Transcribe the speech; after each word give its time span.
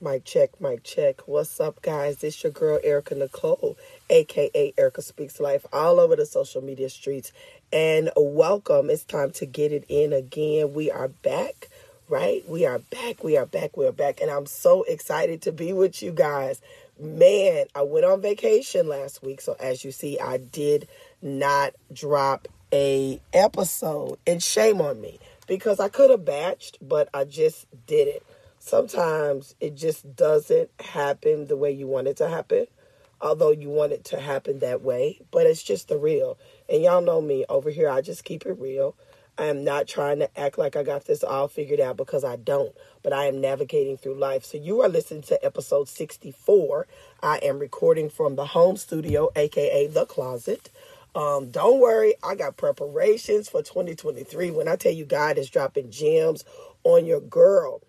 Mic 0.00 0.24
check, 0.24 0.60
mic 0.60 0.84
check. 0.84 1.26
What's 1.26 1.58
up, 1.58 1.82
guys? 1.82 2.22
It's 2.22 2.44
your 2.44 2.52
girl, 2.52 2.78
Erika 2.84 3.16
Nicole, 3.16 3.76
aka 4.08 4.72
Erika 4.78 5.02
Speaks 5.02 5.40
Life, 5.40 5.66
all 5.72 5.98
over 5.98 6.14
the 6.14 6.24
social 6.24 6.62
media 6.62 6.88
streets. 6.88 7.32
And 7.72 8.12
welcome. 8.16 8.90
It's 8.90 9.02
time 9.02 9.32
to 9.32 9.46
get 9.46 9.72
it 9.72 9.84
in 9.88 10.12
again. 10.12 10.72
We 10.72 10.88
are 10.88 11.08
back, 11.08 11.68
right? 12.08 12.48
We 12.48 12.64
are 12.64 12.78
back. 12.78 13.24
We 13.24 13.36
are 13.36 13.44
back. 13.44 13.76
We 13.76 13.88
are 13.88 13.92
back. 13.92 14.20
And 14.20 14.30
I'm 14.30 14.46
so 14.46 14.84
excited 14.84 15.42
to 15.42 15.52
be 15.52 15.72
with 15.72 16.00
you 16.00 16.12
guys. 16.12 16.62
Man, 17.00 17.66
I 17.74 17.82
went 17.82 18.06
on 18.06 18.22
vacation 18.22 18.86
last 18.86 19.24
week. 19.24 19.40
So 19.40 19.56
as 19.58 19.84
you 19.84 19.90
see, 19.90 20.20
I 20.20 20.36
did 20.36 20.86
not 21.22 21.74
drop 21.92 22.46
a 22.72 23.20
episode. 23.32 24.20
And 24.28 24.40
shame 24.40 24.80
on 24.80 25.00
me 25.00 25.18
because 25.48 25.80
I 25.80 25.88
could 25.88 26.10
have 26.10 26.20
batched, 26.20 26.76
but 26.80 27.08
I 27.12 27.24
just 27.24 27.66
didn't 27.88 28.22
sometimes 28.58 29.54
it 29.60 29.74
just 29.74 30.16
doesn't 30.16 30.70
happen 30.80 31.46
the 31.46 31.56
way 31.56 31.70
you 31.70 31.86
want 31.86 32.08
it 32.08 32.16
to 32.16 32.28
happen 32.28 32.66
although 33.20 33.50
you 33.50 33.68
want 33.68 33.92
it 33.92 34.04
to 34.04 34.20
happen 34.20 34.58
that 34.58 34.82
way 34.82 35.20
but 35.30 35.46
it's 35.46 35.62
just 35.62 35.88
the 35.88 35.98
real. 35.98 36.38
And 36.68 36.82
y'all 36.82 37.00
know 37.00 37.20
me 37.20 37.44
over 37.48 37.70
here 37.70 37.88
i 37.88 38.00
just 38.00 38.24
keep 38.24 38.46
it 38.46 38.58
real. 38.58 38.94
I 39.36 39.46
am 39.46 39.62
not 39.62 39.86
trying 39.86 40.18
to 40.18 40.40
act 40.40 40.58
like 40.58 40.76
i 40.76 40.82
got 40.82 41.06
this 41.06 41.22
all 41.24 41.48
figured 41.48 41.80
out 41.80 41.96
because 41.96 42.24
i 42.24 42.36
don't 42.36 42.74
but 43.02 43.12
i 43.12 43.26
am 43.26 43.40
navigating 43.40 43.96
through 43.96 44.14
life. 44.14 44.44
So 44.44 44.58
you 44.58 44.80
are 44.82 44.88
listening 44.88 45.22
to 45.22 45.44
episode 45.44 45.88
64 45.88 46.86
i 47.22 47.38
am 47.38 47.58
recording 47.58 48.08
from 48.08 48.36
the 48.36 48.46
home 48.46 48.76
studio 48.76 49.30
aka 49.36 49.86
the 49.86 50.06
closet. 50.06 50.70
Um, 51.14 51.50
don't 51.50 51.80
worry, 51.80 52.14
I 52.22 52.34
got 52.36 52.56
preparations 52.56 53.48
for 53.48 53.62
2023. 53.62 54.50
When 54.52 54.68
I 54.68 54.76
tell 54.76 54.92
you 54.92 55.04
God 55.04 55.38
is 55.38 55.50
dropping 55.50 55.90
gems 55.90 56.44
on 56.84 57.06
your 57.06 57.20
girl, 57.20 57.80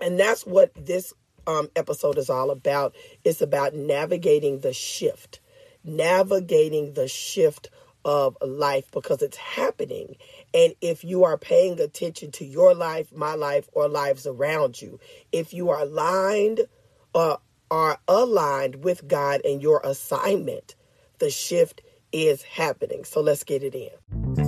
and 0.00 0.18
that's 0.18 0.46
what 0.46 0.72
this 0.74 1.12
um, 1.46 1.68
episode 1.76 2.18
is 2.18 2.30
all 2.30 2.50
about. 2.50 2.94
It's 3.24 3.40
about 3.40 3.74
navigating 3.74 4.60
the 4.60 4.72
shift, 4.72 5.40
navigating 5.84 6.94
the 6.94 7.08
shift 7.08 7.70
of 8.04 8.36
life 8.40 8.90
because 8.92 9.22
it's 9.22 9.36
happening. 9.36 10.16
And 10.54 10.74
if 10.80 11.04
you 11.04 11.24
are 11.24 11.36
paying 11.36 11.80
attention 11.80 12.30
to 12.32 12.44
your 12.44 12.74
life, 12.74 13.12
my 13.12 13.34
life, 13.34 13.68
or 13.72 13.88
lives 13.88 14.26
around 14.26 14.80
you, 14.80 15.00
if 15.32 15.52
you 15.52 15.70
are 15.70 15.80
aligned 15.80 16.60
uh, 17.14 17.36
are 17.70 17.98
aligned 18.06 18.82
with 18.84 19.06
God 19.06 19.40
and 19.44 19.62
your 19.62 19.80
assignment, 19.84 20.74
the 21.18 21.30
shift 21.30 21.82
is 22.12 22.42
happening. 22.42 23.04
So 23.04 23.20
let's 23.20 23.44
get 23.44 23.62
it 23.62 23.74
in. 23.74 24.47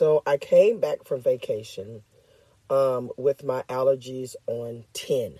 So 0.00 0.22
I 0.24 0.38
came 0.38 0.80
back 0.80 1.04
from 1.04 1.20
vacation 1.20 2.04
um, 2.70 3.10
with 3.18 3.44
my 3.44 3.64
allergies 3.64 4.34
on 4.46 4.84
10. 4.94 5.34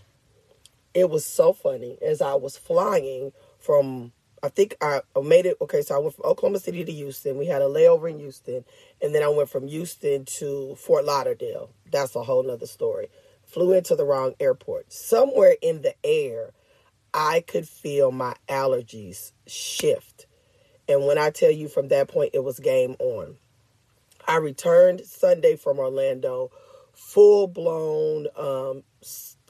It 0.92 1.08
was 1.08 1.24
so 1.24 1.54
funny 1.54 1.96
as 2.02 2.20
I 2.20 2.34
was 2.34 2.58
flying 2.58 3.32
from, 3.58 4.12
I 4.42 4.50
think 4.50 4.76
I 4.82 5.00
made 5.24 5.46
it, 5.46 5.56
okay, 5.62 5.80
so 5.80 5.94
I 5.94 5.98
went 5.98 6.14
from 6.14 6.26
Oklahoma 6.26 6.58
City 6.58 6.84
to 6.84 6.92
Houston. 6.92 7.38
We 7.38 7.46
had 7.46 7.62
a 7.62 7.68
layover 7.68 8.10
in 8.10 8.18
Houston. 8.18 8.66
And 9.00 9.14
then 9.14 9.22
I 9.22 9.28
went 9.28 9.48
from 9.48 9.66
Houston 9.66 10.26
to 10.26 10.74
Fort 10.74 11.06
Lauderdale. 11.06 11.70
That's 11.90 12.14
a 12.14 12.22
whole 12.22 12.42
nother 12.42 12.66
story. 12.66 13.08
Flew 13.46 13.72
into 13.72 13.96
the 13.96 14.04
wrong 14.04 14.34
airport. 14.40 14.92
Somewhere 14.92 15.56
in 15.62 15.80
the 15.80 15.94
air, 16.04 16.52
I 17.14 17.40
could 17.40 17.66
feel 17.66 18.12
my 18.12 18.34
allergies 18.46 19.32
shift. 19.46 20.26
And 20.86 21.06
when 21.06 21.16
I 21.16 21.30
tell 21.30 21.50
you 21.50 21.66
from 21.68 21.88
that 21.88 22.08
point, 22.08 22.32
it 22.34 22.44
was 22.44 22.60
game 22.60 22.96
on. 22.98 23.38
I 24.30 24.36
returned 24.36 25.00
Sunday 25.04 25.56
from 25.56 25.80
Orlando, 25.80 26.52
full 26.92 27.48
blown 27.48 28.28
um, 28.36 28.84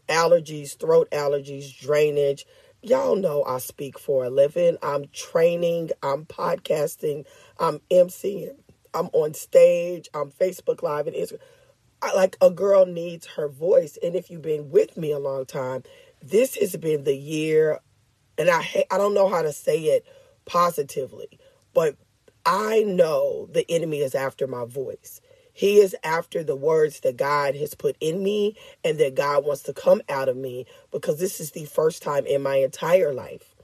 allergies, 0.09 0.79
throat 0.79 1.07
allergies, 1.13 1.79
drainage. 1.79 2.47
Y'all 2.81 3.15
know 3.15 3.45
I 3.45 3.59
speak 3.59 3.99
for 3.99 4.25
a 4.25 4.31
living. 4.31 4.79
I'm 4.83 5.05
training, 5.13 5.91
I'm 6.03 6.25
podcasting, 6.25 7.27
I'm 7.59 7.81
emceeing, 7.91 8.55
I'm 8.95 9.11
on 9.13 9.35
stage, 9.35 10.09
I'm 10.15 10.31
Facebook 10.31 10.83
Live 10.83 11.07
and 11.07 11.15
Instagram. 11.15 11.41
I, 12.01 12.15
like 12.15 12.39
a 12.41 12.51
girl 12.51 12.87
needs 12.87 13.27
her 13.37 13.49
voice. 13.49 13.99
And 14.03 14.17
if 14.17 14.31
you've 14.31 14.41
been 14.41 14.71
with 14.71 14.97
me 14.97 15.11
a 15.11 15.19
long 15.19 15.45
time, 15.45 15.83
this 16.23 16.55
has 16.55 16.75
been 16.77 17.05
the 17.05 17.15
year, 17.15 17.81
and 18.39 18.49
I 18.49 18.87
I 18.91 18.97
don't 18.97 19.13
know 19.13 19.29
how 19.29 19.43
to 19.43 19.53
say 19.53 19.79
it 19.79 20.07
positively, 20.47 21.39
but 21.75 21.97
I 22.45 22.83
know 22.83 23.49
the 23.53 23.71
enemy 23.71 24.01
is 24.01 24.15
after 24.15 24.47
my 24.47 24.65
voice. 24.65 25.21
He 25.53 25.79
is 25.79 25.95
after 26.03 26.43
the 26.43 26.57
words 26.57 27.01
that 27.01 27.17
God 27.17 27.55
has 27.57 27.75
put 27.75 27.97
in 28.01 28.23
me 28.23 28.57
and 28.85 28.99
that 28.99 29.15
God 29.15 29.45
wants 29.45 29.63
to 29.65 29.73
come 29.73 30.01
out 30.09 30.29
of 30.29 30.37
me 30.37 30.67
because 30.91 31.19
this 31.19 31.41
is 31.41 31.51
the 31.51 31.67
first 31.67 32.03
time 32.03 32.25
in 32.25 32.43
my 32.43 32.57
entire 32.57 33.13
life 33.13 33.55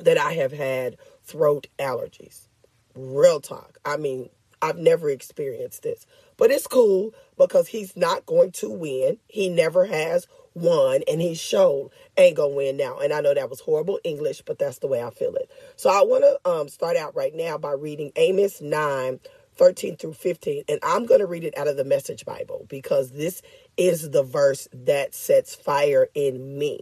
that 0.00 0.18
I 0.18 0.32
have 0.34 0.52
had 0.52 0.96
throat 1.22 1.68
allergies. 1.78 2.48
Real 2.94 3.40
talk. 3.40 3.78
I 3.84 3.96
mean, 3.96 4.30
I've 4.62 4.78
never 4.78 5.10
experienced 5.10 5.82
this. 5.82 6.06
But 6.36 6.50
it's 6.50 6.66
cool 6.66 7.12
because 7.36 7.68
he's 7.68 7.96
not 7.96 8.24
going 8.24 8.52
to 8.52 8.70
win. 8.70 9.18
He 9.28 9.48
never 9.48 9.84
has 9.86 10.26
won 10.54 11.00
and 11.08 11.20
he 11.20 11.34
showed 11.34 11.90
ain't 12.16 12.36
gonna 12.36 12.54
win 12.54 12.76
now. 12.76 12.98
And 12.98 13.12
I 13.12 13.20
know 13.20 13.34
that 13.34 13.50
was 13.50 13.60
horrible 13.60 13.98
English, 14.04 14.42
but 14.42 14.58
that's 14.58 14.78
the 14.78 14.86
way 14.86 15.02
I 15.02 15.10
feel 15.10 15.34
it. 15.34 15.50
So 15.76 15.90
I 15.90 16.02
want 16.02 16.24
to 16.24 16.50
um, 16.50 16.68
start 16.68 16.96
out 16.96 17.16
right 17.16 17.34
now 17.34 17.58
by 17.58 17.72
reading 17.72 18.12
Amos 18.16 18.60
9 18.60 19.20
13 19.56 19.96
through 19.96 20.14
15. 20.14 20.64
And 20.68 20.78
I'm 20.82 21.06
to 21.20 21.26
read 21.26 21.44
it 21.44 21.56
out 21.58 21.68
of 21.68 21.76
the 21.76 21.84
Message 21.84 22.24
Bible 22.24 22.66
because 22.68 23.10
this 23.10 23.42
is 23.76 24.10
the 24.10 24.22
verse 24.22 24.68
that 24.72 25.14
sets 25.14 25.54
fire 25.54 26.08
in 26.14 26.58
me. 26.58 26.80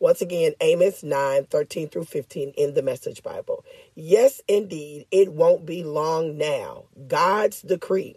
Once 0.00 0.22
again, 0.22 0.54
Amos 0.62 1.02
9 1.02 1.44
13 1.44 1.88
through 1.90 2.04
15 2.04 2.54
in 2.56 2.72
the 2.72 2.82
Message 2.82 3.22
Bible. 3.22 3.64
Yes, 3.94 4.40
indeed, 4.48 5.06
it 5.10 5.30
won't 5.30 5.66
be 5.66 5.84
long 5.84 6.38
now. 6.38 6.84
God's 7.06 7.60
decree. 7.60 8.16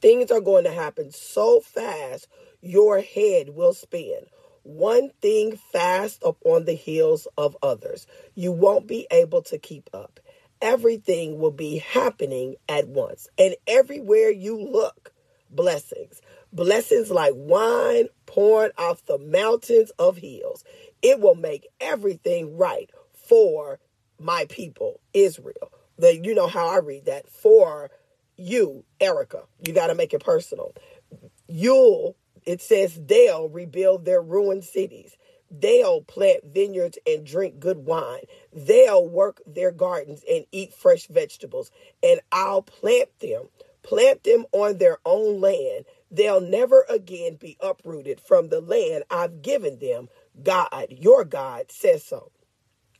Things 0.00 0.30
are 0.30 0.42
going 0.42 0.64
to 0.64 0.72
happen 0.72 1.10
so 1.10 1.60
fast 1.60 2.28
your 2.60 3.00
head 3.00 3.50
will 3.50 3.72
spin. 3.72 4.20
One 4.62 5.10
thing 5.22 5.58
fast 5.72 6.22
upon 6.22 6.66
the 6.66 6.74
heels 6.74 7.26
of 7.38 7.56
others. 7.62 8.06
You 8.34 8.52
won't 8.52 8.86
be 8.86 9.06
able 9.10 9.40
to 9.44 9.58
keep 9.58 9.88
up. 9.94 10.20
Everything 10.60 11.38
will 11.38 11.50
be 11.50 11.78
happening 11.78 12.56
at 12.68 12.88
once. 12.88 13.28
And 13.38 13.56
everywhere 13.66 14.30
you 14.30 14.58
look, 14.58 15.12
blessings. 15.50 16.20
Blessings 16.52 17.10
like 17.10 17.32
wine 17.34 18.08
pouring 18.34 18.72
off 18.76 19.06
the 19.06 19.18
mountains 19.18 19.92
of 19.96 20.16
hills. 20.16 20.64
It 21.02 21.20
will 21.20 21.36
make 21.36 21.68
everything 21.80 22.56
right 22.56 22.90
for 23.12 23.78
my 24.18 24.46
people, 24.48 25.00
Israel. 25.12 25.70
The, 25.98 26.18
you 26.18 26.34
know 26.34 26.48
how 26.48 26.66
I 26.66 26.78
read 26.78 27.04
that. 27.04 27.28
For 27.28 27.90
you, 28.36 28.84
Erika. 29.00 29.44
You 29.64 29.72
got 29.72 29.86
to 29.86 29.94
make 29.94 30.12
it 30.12 30.24
personal. 30.24 30.74
You'll 31.46 32.16
it 32.44 32.60
says 32.60 33.00
they'll 33.06 33.48
rebuild 33.48 34.04
their 34.04 34.20
ruined 34.20 34.64
cities. 34.64 35.16
They'll 35.50 36.02
plant 36.02 36.40
vineyards 36.52 36.98
and 37.06 37.24
drink 37.24 37.60
good 37.60 37.86
wine. 37.86 38.24
They'll 38.52 39.08
work 39.08 39.40
their 39.46 39.70
gardens 39.70 40.22
and 40.28 40.44
eat 40.50 40.74
fresh 40.74 41.06
vegetables. 41.06 41.70
And 42.02 42.20
I'll 42.32 42.62
plant 42.62 43.08
them, 43.20 43.48
plant 43.82 44.24
them 44.24 44.44
on 44.52 44.78
their 44.78 44.98
own 45.06 45.40
land. 45.40 45.84
They'll 46.14 46.40
never 46.40 46.86
again 46.88 47.34
be 47.34 47.56
uprooted 47.60 48.20
from 48.20 48.48
the 48.48 48.60
land 48.60 49.02
I've 49.10 49.42
given 49.42 49.80
them. 49.80 50.08
God, 50.40 50.86
your 50.90 51.24
God, 51.24 51.72
says 51.72 52.04
so. 52.04 52.30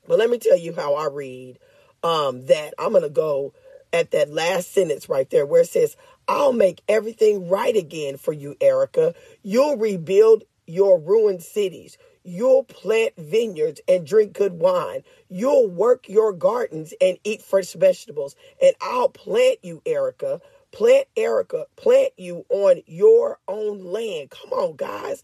But 0.09 0.19
let 0.19 0.31
me 0.31 0.39
tell 0.39 0.59
you 0.59 0.75
how 0.75 0.95
I 0.95 1.07
read 1.07 1.59
um, 2.03 2.47
that. 2.47 2.75
I'm 2.77 2.91
going 2.91 3.05
to 3.05 3.11
go 3.11 3.55
at 3.93 4.11
that 4.11 4.31
last 4.31 4.73
sentence 4.73 5.09
right 5.09 5.31
there 5.31 5.47
where 5.47 5.63
it 5.63 5.69
says, 5.69 5.97
I'll 6.27 6.53
make 6.53 6.83
everything 6.89 7.49
right 7.49 7.77
again 7.77 8.17
for 8.17 8.33
you, 8.33 8.57
Erika. 8.61 9.15
You'll 9.43 9.77
rebuild 9.77 10.43
your 10.67 10.99
ruined 10.99 11.43
cities. 11.43 11.97
You'll 12.25 12.65
plant 12.65 13.13
vineyards 13.17 13.81
and 13.87 14.07
drink 14.07 14.33
good 14.33 14.55
wine. 14.55 15.03
You'll 15.29 15.69
work 15.69 16.09
your 16.09 16.33
gardens 16.33 16.95
and 17.01 17.19
eat 17.23 17.43
fresh 17.43 17.75
vegetables. 17.75 18.35
And 18.61 18.75
I'll 18.81 19.11
plant 19.11 19.59
you, 19.63 19.83
Erika. 19.87 20.41
Plant 20.75 21.07
Erika, 21.17 21.67
plant 21.77 22.13
you 22.17 22.45
on 22.49 22.83
your 22.87 23.39
own 23.49 23.85
land. 23.85 24.31
Come 24.31 24.53
on, 24.53 24.77
guys. 24.77 25.23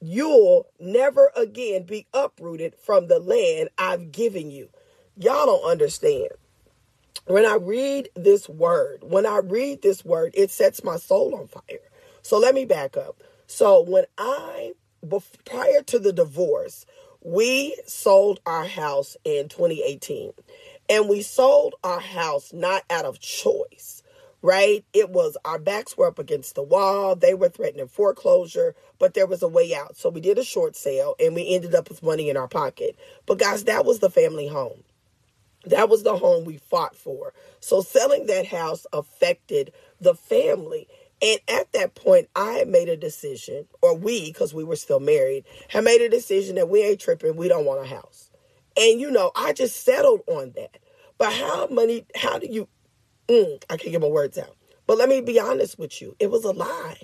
You'll 0.00 0.66
never 0.80 1.30
again 1.36 1.82
be 1.84 2.06
uprooted 2.14 2.74
from 2.76 3.08
the 3.08 3.18
land 3.18 3.68
I've 3.76 4.12
given 4.12 4.50
you. 4.50 4.68
Y'all 5.16 5.46
don't 5.46 5.70
understand 5.70 6.30
when 7.26 7.46
I 7.46 7.54
read 7.54 8.08
this 8.16 8.48
word, 8.48 9.00
when 9.02 9.26
I 9.26 9.38
read 9.38 9.82
this 9.82 10.04
word, 10.04 10.32
it 10.34 10.50
sets 10.50 10.82
my 10.82 10.96
soul 10.96 11.34
on 11.34 11.46
fire. 11.46 11.78
So 12.22 12.38
let 12.38 12.54
me 12.54 12.64
back 12.64 12.96
up. 12.96 13.22
So 13.46 13.82
when 13.82 14.04
I, 14.18 14.72
prior 15.44 15.82
to 15.86 15.98
the 15.98 16.12
divorce, 16.12 16.84
we 17.20 17.76
sold 17.86 18.40
our 18.46 18.66
house 18.66 19.16
in 19.24 19.48
2018. 19.48 20.32
And 20.88 21.08
we 21.08 21.22
sold 21.22 21.74
our 21.84 22.00
house 22.00 22.52
not 22.52 22.82
out 22.90 23.04
of 23.04 23.20
choice, 23.20 24.01
right? 24.42 24.84
It 24.92 25.10
was 25.10 25.36
our 25.44 25.58
backs 25.58 25.96
were 25.96 26.08
up 26.08 26.18
against 26.18 26.56
the 26.56 26.62
wall. 26.62 27.14
They 27.14 27.32
were 27.32 27.48
threatening 27.48 27.86
foreclosure, 27.86 28.74
but 28.98 29.14
there 29.14 29.26
was 29.26 29.42
a 29.42 29.48
way 29.48 29.74
out. 29.74 29.96
So 29.96 30.10
we 30.10 30.20
did 30.20 30.38
a 30.38 30.44
short 30.44 30.76
sale 30.76 31.14
and 31.18 31.34
we 31.34 31.54
ended 31.54 31.74
up 31.74 31.88
with 31.88 32.02
money 32.02 32.28
in 32.28 32.36
our 32.36 32.48
pocket. 32.48 32.96
But 33.24 33.38
guys, 33.38 33.64
that 33.64 33.84
was 33.84 34.00
the 34.00 34.10
family 34.10 34.48
home. 34.48 34.82
That 35.64 35.88
was 35.88 36.02
the 36.02 36.16
home 36.16 36.44
we 36.44 36.58
fought 36.58 36.96
for. 36.96 37.32
So 37.60 37.82
selling 37.82 38.26
that 38.26 38.46
house 38.46 38.84
affected 38.92 39.72
the 40.00 40.14
family. 40.14 40.88
And 41.20 41.38
at 41.46 41.72
that 41.72 41.94
point, 41.94 42.28
I 42.34 42.64
made 42.64 42.88
a 42.88 42.96
decision, 42.96 43.68
or 43.80 43.96
we, 43.96 44.32
because 44.32 44.52
we 44.52 44.64
were 44.64 44.74
still 44.74 44.98
married, 44.98 45.44
had 45.68 45.84
made 45.84 46.00
a 46.00 46.08
decision 46.08 46.56
that 46.56 46.68
we 46.68 46.82
ain't 46.82 46.98
tripping. 46.98 47.36
We 47.36 47.46
don't 47.46 47.64
want 47.64 47.84
a 47.84 47.88
house. 47.88 48.28
And, 48.76 49.00
you 49.00 49.08
know, 49.08 49.30
I 49.36 49.52
just 49.52 49.84
settled 49.84 50.22
on 50.26 50.52
that. 50.56 50.78
But 51.18 51.32
how 51.32 51.68
many, 51.68 52.06
how 52.16 52.40
do 52.40 52.48
you, 52.48 52.66
mm, 53.32 53.62
I 53.70 53.76
can't 53.76 53.92
get 53.92 54.00
my 54.00 54.08
words 54.08 54.38
out. 54.38 54.56
But 54.86 54.98
let 54.98 55.08
me 55.08 55.20
be 55.20 55.40
honest 55.40 55.78
with 55.78 56.00
you. 56.00 56.16
It 56.18 56.30
was 56.30 56.44
a 56.44 56.52
lie. 56.52 56.98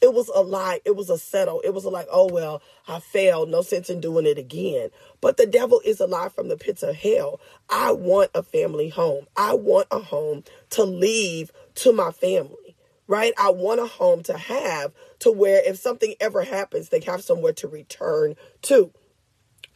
It 0.00 0.12
was 0.12 0.28
a 0.28 0.40
lie. 0.40 0.80
It 0.84 0.94
was 0.94 1.08
a 1.08 1.18
settle. 1.18 1.60
It 1.60 1.72
was 1.72 1.84
like, 1.84 2.06
oh, 2.10 2.28
well, 2.30 2.62
I 2.86 3.00
failed. 3.00 3.48
No 3.48 3.62
sense 3.62 3.88
in 3.88 4.00
doing 4.00 4.26
it 4.26 4.38
again. 4.38 4.90
But 5.20 5.36
the 5.36 5.46
devil 5.46 5.80
is 5.84 6.00
a 6.00 6.06
lie 6.06 6.28
from 6.28 6.48
the 6.48 6.56
pits 6.56 6.82
of 6.82 6.94
hell. 6.94 7.40
I 7.70 7.92
want 7.92 8.30
a 8.34 8.42
family 8.42 8.88
home. 8.88 9.26
I 9.36 9.54
want 9.54 9.88
a 9.90 9.98
home 9.98 10.44
to 10.70 10.84
leave 10.84 11.50
to 11.76 11.92
my 11.92 12.10
family, 12.10 12.76
right? 13.06 13.32
I 13.38 13.50
want 13.50 13.80
a 13.80 13.86
home 13.86 14.22
to 14.24 14.36
have 14.36 14.92
to 15.20 15.32
where 15.32 15.62
if 15.66 15.78
something 15.78 16.14
ever 16.20 16.42
happens, 16.42 16.90
they 16.90 17.00
have 17.00 17.24
somewhere 17.24 17.54
to 17.54 17.68
return 17.68 18.34
to. 18.62 18.92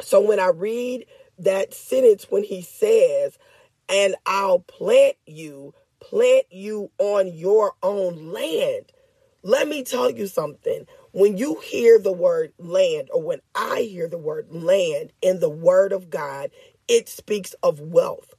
So 0.03 0.21
when 0.21 0.39
I 0.39 0.49
read 0.49 1.07
that 1.39 1.73
sentence, 1.73 2.27
when 2.31 2.45
he 2.45 2.61
says, 2.61 3.39
and 3.89 4.15
I'll 4.27 4.61
plant 4.61 5.17
you, 5.27 5.75
plant 6.01 6.47
you 6.51 6.91
on 6.99 7.29
your 7.29 7.75
own 7.83 8.33
land 8.33 8.87
let 9.43 9.69
me 9.69 9.83
tell 9.85 10.11
you 10.11 10.27
something. 10.27 10.87
When 11.13 11.39
you 11.39 11.61
hear 11.65 11.99
the 11.99 12.13
word 12.13 12.53
land, 12.59 13.09
or 13.13 13.23
when 13.23 13.41
I 13.55 13.83
hear 13.83 14.07
the 14.07 14.19
word 14.19 14.49
land 14.51 15.13
in 15.23 15.41
the 15.41 15.49
word 15.49 15.93
of 15.93 16.11
God, 16.11 16.51
it 16.89 17.09
speaks 17.09 17.55
of 17.63 17.81
wealth. 17.81 18.35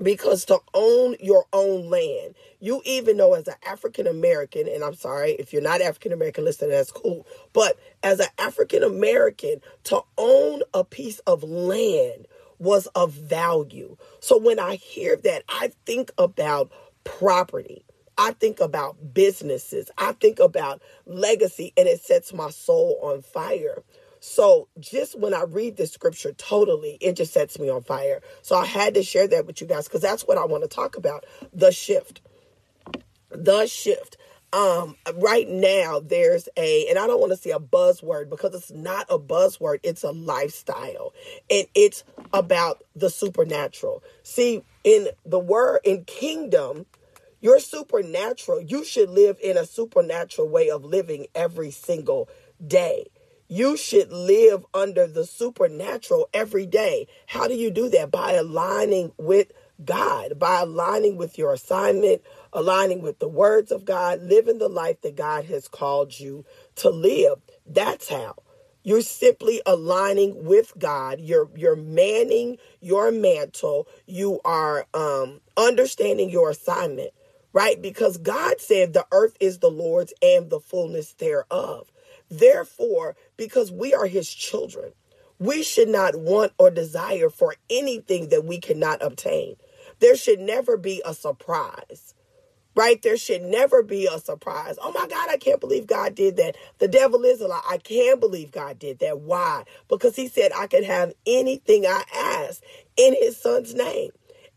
Because 0.00 0.44
to 0.46 0.58
own 0.74 1.16
your 1.20 1.46
own 1.52 1.88
land, 1.90 2.34
you 2.60 2.82
even 2.84 3.16
know 3.16 3.34
as 3.34 3.48
an 3.48 3.54
African 3.66 4.06
American, 4.06 4.68
and 4.68 4.84
I'm 4.84 4.94
sorry 4.94 5.32
if 5.32 5.52
you're 5.52 5.62
not 5.62 5.80
African 5.80 6.12
American, 6.12 6.44
listen, 6.44 6.70
that's 6.70 6.92
cool. 6.92 7.26
But 7.52 7.78
as 8.02 8.20
an 8.20 8.28
African 8.38 8.84
American, 8.84 9.60
to 9.84 10.02
own 10.16 10.62
a 10.72 10.84
piece 10.84 11.18
of 11.20 11.42
land 11.42 12.26
was 12.58 12.86
of 12.88 13.12
value. 13.12 13.96
So 14.20 14.38
when 14.38 14.58
I 14.58 14.76
hear 14.76 15.16
that, 15.16 15.44
I 15.48 15.72
think 15.86 16.10
about 16.18 16.72
property. 17.04 17.84
I 18.16 18.32
think 18.32 18.60
about 18.60 19.14
businesses. 19.14 19.90
I 19.96 20.12
think 20.12 20.40
about 20.40 20.82
legacy, 21.06 21.72
and 21.76 21.86
it 21.86 22.00
sets 22.02 22.32
my 22.32 22.50
soul 22.50 22.98
on 23.00 23.22
fire. 23.22 23.84
So, 24.20 24.66
just 24.80 25.16
when 25.16 25.32
I 25.32 25.42
read 25.42 25.76
this 25.76 25.92
scripture, 25.92 26.32
totally, 26.32 26.98
it 27.00 27.14
just 27.14 27.32
sets 27.32 27.60
me 27.60 27.68
on 27.70 27.82
fire. 27.82 28.20
So, 28.42 28.56
I 28.56 28.66
had 28.66 28.94
to 28.94 29.04
share 29.04 29.28
that 29.28 29.46
with 29.46 29.60
you 29.60 29.68
guys 29.68 29.86
because 29.86 30.00
that's 30.00 30.26
what 30.26 30.36
I 30.36 30.44
want 30.44 30.64
to 30.64 30.68
talk 30.68 30.96
about 30.96 31.24
the 31.52 31.70
shift. 31.70 32.20
The 33.30 33.66
shift. 33.66 34.16
Um, 34.52 34.96
right 35.16 35.46
now, 35.46 36.00
there's 36.00 36.48
a, 36.56 36.88
and 36.88 36.98
I 36.98 37.06
don't 37.06 37.20
want 37.20 37.32
to 37.32 37.36
say 37.36 37.50
a 37.50 37.58
buzzword 37.58 38.30
because 38.30 38.54
it's 38.54 38.70
not 38.70 39.06
a 39.10 39.18
buzzword, 39.18 39.80
it's 39.82 40.02
a 40.02 40.10
lifestyle, 40.10 41.12
and 41.50 41.66
it's 41.74 42.02
about 42.32 42.82
the 42.96 43.10
supernatural. 43.10 44.02
See, 44.22 44.62
in 44.84 45.08
the 45.26 45.38
word, 45.38 45.80
in 45.84 46.04
kingdom, 46.04 46.86
you're 47.40 47.60
supernatural. 47.60 48.62
You 48.62 48.84
should 48.84 49.10
live 49.10 49.38
in 49.42 49.56
a 49.56 49.66
supernatural 49.66 50.48
way 50.48 50.70
of 50.70 50.84
living 50.84 51.26
every 51.34 51.70
single 51.70 52.28
day. 52.66 53.06
You 53.48 53.76
should 53.76 54.12
live 54.12 54.66
under 54.74 55.06
the 55.06 55.24
supernatural 55.24 56.28
every 56.34 56.66
day. 56.66 57.06
How 57.26 57.48
do 57.48 57.54
you 57.54 57.70
do 57.70 57.88
that? 57.90 58.10
By 58.10 58.32
aligning 58.32 59.12
with 59.16 59.52
God, 59.84 60.38
by 60.38 60.60
aligning 60.60 61.16
with 61.16 61.38
your 61.38 61.52
assignment, 61.52 62.22
aligning 62.52 63.02
with 63.02 63.18
the 63.18 63.28
words 63.28 63.72
of 63.72 63.84
God, 63.84 64.22
living 64.22 64.58
the 64.58 64.68
life 64.68 65.00
that 65.02 65.16
God 65.16 65.44
has 65.46 65.68
called 65.68 66.18
you 66.18 66.44
to 66.76 66.90
live. 66.90 67.40
That's 67.66 68.08
how. 68.08 68.36
You're 68.82 69.02
simply 69.02 69.60
aligning 69.66 70.44
with 70.44 70.72
God. 70.78 71.20
You're 71.20 71.50
you're 71.54 71.76
manning 71.76 72.58
your 72.80 73.10
mantle. 73.10 73.86
You 74.06 74.40
are 74.44 74.86
um, 74.94 75.40
understanding 75.56 76.30
your 76.30 76.50
assignment 76.50 77.10
right? 77.52 77.80
Because 77.80 78.18
God 78.18 78.60
said 78.60 78.92
the 78.92 79.06
earth 79.12 79.36
is 79.40 79.58
the 79.58 79.70
Lord's 79.70 80.12
and 80.22 80.50
the 80.50 80.60
fullness 80.60 81.14
thereof. 81.14 81.90
Therefore, 82.30 83.16
because 83.36 83.72
we 83.72 83.94
are 83.94 84.06
his 84.06 84.32
children, 84.32 84.92
we 85.38 85.62
should 85.62 85.88
not 85.88 86.16
want 86.16 86.52
or 86.58 86.70
desire 86.70 87.30
for 87.30 87.54
anything 87.70 88.28
that 88.28 88.44
we 88.44 88.58
cannot 88.58 89.02
obtain. 89.02 89.56
There 90.00 90.16
should 90.16 90.40
never 90.40 90.76
be 90.76 91.02
a 91.04 91.14
surprise, 91.14 92.14
right? 92.78 93.02
There 93.02 93.18
should 93.18 93.42
never 93.42 93.82
be 93.84 94.06
a 94.08 94.20
surprise. 94.20 94.76
Oh 94.82 94.92
my 94.92 95.08
God, 95.08 95.30
I 95.30 95.38
can't 95.38 95.60
believe 95.60 95.88
God 95.88 96.16
did 96.16 96.38
that. 96.38 96.56
The 96.80 96.88
devil 96.88 97.24
is 97.24 97.42
a 97.42 97.48
lie. 97.48 97.62
I 97.70 97.78
can't 97.78 98.20
believe 98.20 98.52
God 98.52 98.78
did 98.80 99.00
that. 99.00 99.20
Why? 99.20 99.64
Because 99.88 100.16
he 100.16 100.28
said 100.28 100.52
I 100.56 100.68
could 100.68 100.84
have 100.84 101.14
anything 101.26 101.86
I 101.86 102.04
ask 102.14 102.62
in 102.98 103.16
his 103.20 103.38
son's 103.38 103.74
name 103.74 104.12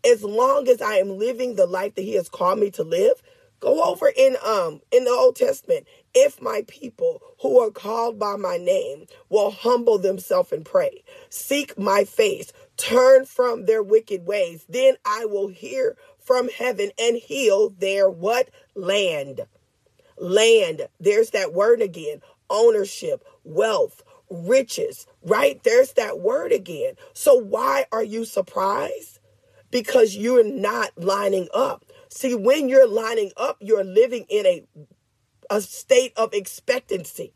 as 0.05 0.23
long 0.23 0.69
as 0.69 0.81
I 0.81 0.95
am 0.97 1.19
living 1.19 1.55
the 1.55 1.67
life 1.67 1.95
that 1.95 2.03
he 2.03 2.15
has 2.15 2.29
called 2.29 2.59
me 2.59 2.71
to 2.73 2.83
live, 2.83 3.23
go 3.61 3.83
over 3.83 4.09
in 4.15 4.37
um 4.45 4.81
in 4.91 5.05
the 5.05 5.11
Old 5.11 5.37
Testament. 5.37 5.87
If 6.15 6.41
my 6.41 6.65
people 6.67 7.21
who 7.41 7.61
are 7.61 7.71
called 7.71 8.19
by 8.19 8.37
my 8.37 8.57
name 8.57 9.07
will 9.29 9.51
humble 9.51 9.99
themselves 9.99 10.53
and 10.53 10.65
pray, 10.65 11.03
seek 11.29 11.79
my 11.79 12.05
face, 12.05 12.53
turn 12.77 13.25
from 13.25 13.65
their 13.67 13.83
wicked 13.83 14.27
ways, 14.27 14.65
then 14.69 14.95
I 15.05 15.25
will 15.27 15.49
hear 15.49 15.97
from 16.23 16.49
heaven 16.49 16.91
and 16.99 17.17
heal 17.17 17.69
their 17.69 18.09
what? 18.09 18.49
Land. 18.75 19.41
Land. 20.17 20.87
There's 20.99 21.31
that 21.31 21.53
word 21.53 21.81
again. 21.81 22.21
Ownership, 22.49 23.23
wealth, 23.43 24.03
riches, 24.29 25.07
right? 25.23 25.61
There's 25.63 25.93
that 25.93 26.19
word 26.19 26.51
again. 26.51 26.95
So 27.13 27.35
why 27.35 27.85
are 27.91 28.03
you 28.03 28.25
surprised? 28.25 29.19
because 29.71 30.15
you're 30.15 30.43
not 30.43 30.91
lining 30.97 31.47
up. 31.53 31.85
See, 32.09 32.35
when 32.35 32.69
you're 32.69 32.87
lining 32.87 33.31
up, 33.37 33.57
you're 33.61 33.83
living 33.85 34.25
in 34.29 34.45
a, 34.45 34.63
a 35.49 35.61
state 35.61 36.13
of 36.17 36.33
expectancy. 36.33 37.33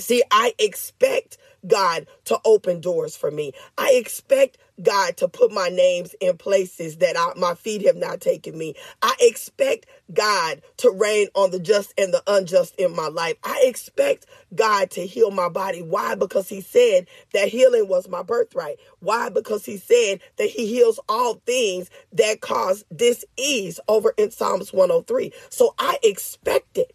See, 0.00 0.22
I 0.30 0.54
expect 0.58 1.38
God 1.66 2.06
to 2.24 2.38
open 2.44 2.80
doors 2.80 3.16
for 3.16 3.30
me. 3.30 3.52
I 3.76 3.92
expect 3.94 4.58
God 4.82 5.16
to 5.18 5.28
put 5.28 5.52
my 5.52 5.68
names 5.68 6.14
in 6.20 6.36
places 6.38 6.98
that 6.98 7.16
I, 7.18 7.38
my 7.38 7.54
feet 7.54 7.86
have 7.86 7.96
not 7.96 8.20
taken 8.20 8.56
me. 8.56 8.74
I 9.02 9.14
expect 9.20 9.86
God 10.12 10.62
to 10.78 10.90
rain 10.90 11.28
on 11.34 11.50
the 11.50 11.60
just 11.60 11.92
and 11.98 12.12
the 12.14 12.22
unjust 12.26 12.74
in 12.76 12.94
my 12.96 13.08
life. 13.08 13.36
I 13.44 13.62
expect 13.64 14.26
God 14.54 14.90
to 14.92 15.06
heal 15.06 15.30
my 15.30 15.48
body. 15.48 15.82
Why? 15.82 16.14
Because 16.14 16.48
He 16.48 16.60
said 16.60 17.06
that 17.34 17.48
healing 17.48 17.88
was 17.88 18.08
my 18.08 18.22
birthright. 18.22 18.78
Why? 19.00 19.28
Because 19.28 19.64
He 19.64 19.76
said 19.76 20.20
that 20.36 20.48
He 20.48 20.66
heals 20.66 20.98
all 21.08 21.34
things 21.46 21.90
that 22.12 22.40
cause 22.40 22.84
disease 22.94 23.80
over 23.88 24.14
in 24.16 24.30
Psalms 24.30 24.72
103. 24.72 25.32
So 25.50 25.74
I 25.78 25.98
expect 26.02 26.78
it. 26.78 26.92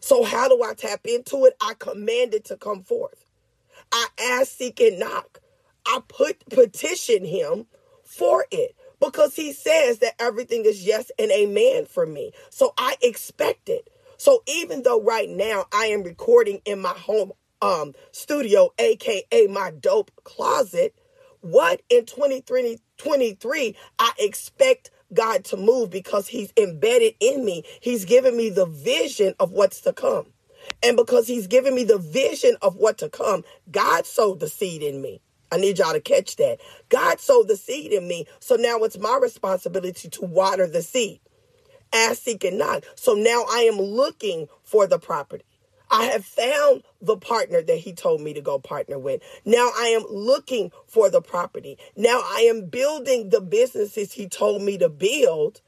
So, 0.00 0.24
how 0.24 0.48
do 0.48 0.62
I 0.62 0.74
tap 0.74 1.00
into 1.04 1.44
it? 1.44 1.54
I 1.60 1.74
command 1.74 2.34
it 2.34 2.46
to 2.46 2.56
come 2.56 2.82
forth. 2.82 3.24
I 3.92 4.06
ask, 4.18 4.52
seek, 4.52 4.80
and 4.80 4.98
knock. 4.98 5.40
I 5.86 6.00
put 6.08 6.48
petition 6.48 7.24
him 7.24 7.66
for 8.04 8.46
it 8.50 8.74
because 9.00 9.34
he 9.34 9.52
says 9.52 9.98
that 9.98 10.14
everything 10.20 10.64
is 10.64 10.84
yes 10.84 11.10
and 11.18 11.30
amen 11.30 11.86
for 11.86 12.06
me. 12.06 12.32
So 12.50 12.74
I 12.78 12.96
expect 13.02 13.68
it. 13.68 13.88
So 14.16 14.42
even 14.46 14.82
though 14.82 15.02
right 15.02 15.28
now 15.28 15.66
I 15.72 15.86
am 15.86 16.02
recording 16.02 16.60
in 16.64 16.80
my 16.80 16.90
home 16.90 17.32
um 17.62 17.94
studio, 18.12 18.70
aka 18.78 19.46
my 19.48 19.70
dope 19.70 20.10
closet, 20.24 20.94
what 21.40 21.82
in 21.88 22.04
2023 22.04 23.76
I 23.98 24.12
expect 24.18 24.90
God 25.12 25.44
to 25.46 25.56
move 25.56 25.90
because 25.90 26.28
he's 26.28 26.52
embedded 26.56 27.14
in 27.20 27.44
me. 27.44 27.64
He's 27.80 28.04
given 28.04 28.36
me 28.36 28.50
the 28.50 28.66
vision 28.66 29.34
of 29.40 29.52
what's 29.52 29.80
to 29.82 29.92
come. 29.92 30.26
And 30.82 30.96
because 30.96 31.26
he's 31.26 31.46
given 31.46 31.74
me 31.74 31.84
the 31.84 31.98
vision 31.98 32.56
of 32.62 32.76
what 32.76 32.98
to 32.98 33.08
come, 33.08 33.44
God 33.70 34.06
sowed 34.06 34.40
the 34.40 34.48
seed 34.48 34.82
in 34.82 35.00
me. 35.02 35.20
I 35.52 35.56
need 35.56 35.78
y'all 35.78 35.92
to 35.92 36.00
catch 36.00 36.36
that. 36.36 36.58
God 36.88 37.20
sowed 37.20 37.48
the 37.48 37.56
seed 37.56 37.92
in 37.92 38.06
me. 38.06 38.26
So 38.38 38.54
now 38.54 38.78
it's 38.78 38.98
my 38.98 39.18
responsibility 39.20 40.08
to 40.08 40.22
water 40.22 40.66
the 40.66 40.82
seed. 40.82 41.20
Ask, 41.92 42.22
seek, 42.22 42.44
and 42.44 42.58
knock. 42.58 42.84
So 42.94 43.14
now 43.14 43.44
I 43.50 43.62
am 43.62 43.80
looking 43.80 44.48
for 44.62 44.86
the 44.86 44.98
property. 44.98 45.44
I 45.90 46.06
have 46.06 46.24
found 46.24 46.84
the 47.00 47.16
partner 47.16 47.62
that 47.62 47.78
he 47.78 47.92
told 47.92 48.20
me 48.20 48.34
to 48.34 48.40
go 48.40 48.58
partner 48.58 48.98
with. 48.98 49.22
Now 49.44 49.70
I 49.76 49.88
am 49.88 50.04
looking 50.10 50.72
for 50.86 51.10
the 51.10 51.22
property. 51.22 51.78
Now 51.96 52.20
I 52.24 52.46
am 52.48 52.66
building 52.66 53.30
the 53.30 53.40
businesses 53.40 54.12
he 54.12 54.28
told 54.28 54.62
me 54.62 54.78
to 54.78 54.88
build 54.88 55.60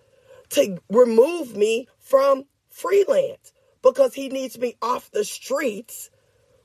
to 0.50 0.78
remove 0.90 1.56
me 1.56 1.88
from 1.98 2.44
freelance 2.70 3.52
because 3.82 4.14
he 4.14 4.28
needs 4.28 4.58
me 4.58 4.76
off 4.82 5.10
the 5.10 5.24
streets, 5.24 6.10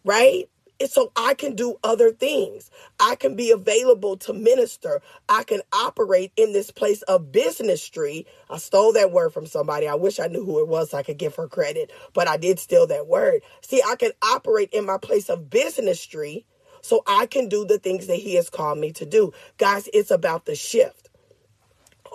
right? 0.04 0.50
So 0.90 1.12
I 1.16 1.34
can 1.34 1.56
do 1.56 1.78
other 1.84 2.12
things. 2.12 2.70
I 3.00 3.16
can 3.16 3.36
be 3.36 3.52
available 3.52 4.18
to 4.18 4.34
minister. 4.34 5.02
I 5.28 5.44
can 5.44 5.62
operate 5.74 6.32
in 6.36 6.54
this 6.54 6.72
place 6.72 7.02
of 7.04 7.32
businessry. 7.32 8.26
I 8.50 8.58
stole 8.58 8.94
that 8.94 9.12
word 9.12 9.34
from 9.34 9.46
somebody. 9.46 9.88
I 9.88 9.96
wish 9.96 10.20
I 10.20 10.28
knew 10.28 10.46
who 10.46 10.60
it 10.60 10.68
was 10.68 10.92
so 10.92 10.98
I 10.98 11.04
could 11.04 11.18
give 11.18 11.36
her 11.36 11.48
credit, 11.48 11.92
but 12.14 12.28
I 12.28 12.38
did 12.38 12.60
steal 12.60 12.88
that 12.88 13.08
word. 13.08 13.42
See, 13.62 13.82
I 13.86 13.96
can 13.96 14.12
operate 14.24 14.70
in 14.72 14.86
my 14.86 14.98
place 14.98 15.30
of 15.30 15.50
businessry 15.50 16.46
so 16.82 17.04
I 17.08 17.26
can 17.26 17.50
do 17.50 17.66
the 17.66 17.80
things 17.80 18.08
that 18.08 18.16
he 18.16 18.36
has 18.36 18.50
called 18.50 18.78
me 18.78 18.92
to 18.94 19.06
do. 19.06 19.34
Guys, 19.58 19.90
it's 19.94 20.12
about 20.12 20.46
the 20.46 20.56
shift. 20.56 21.10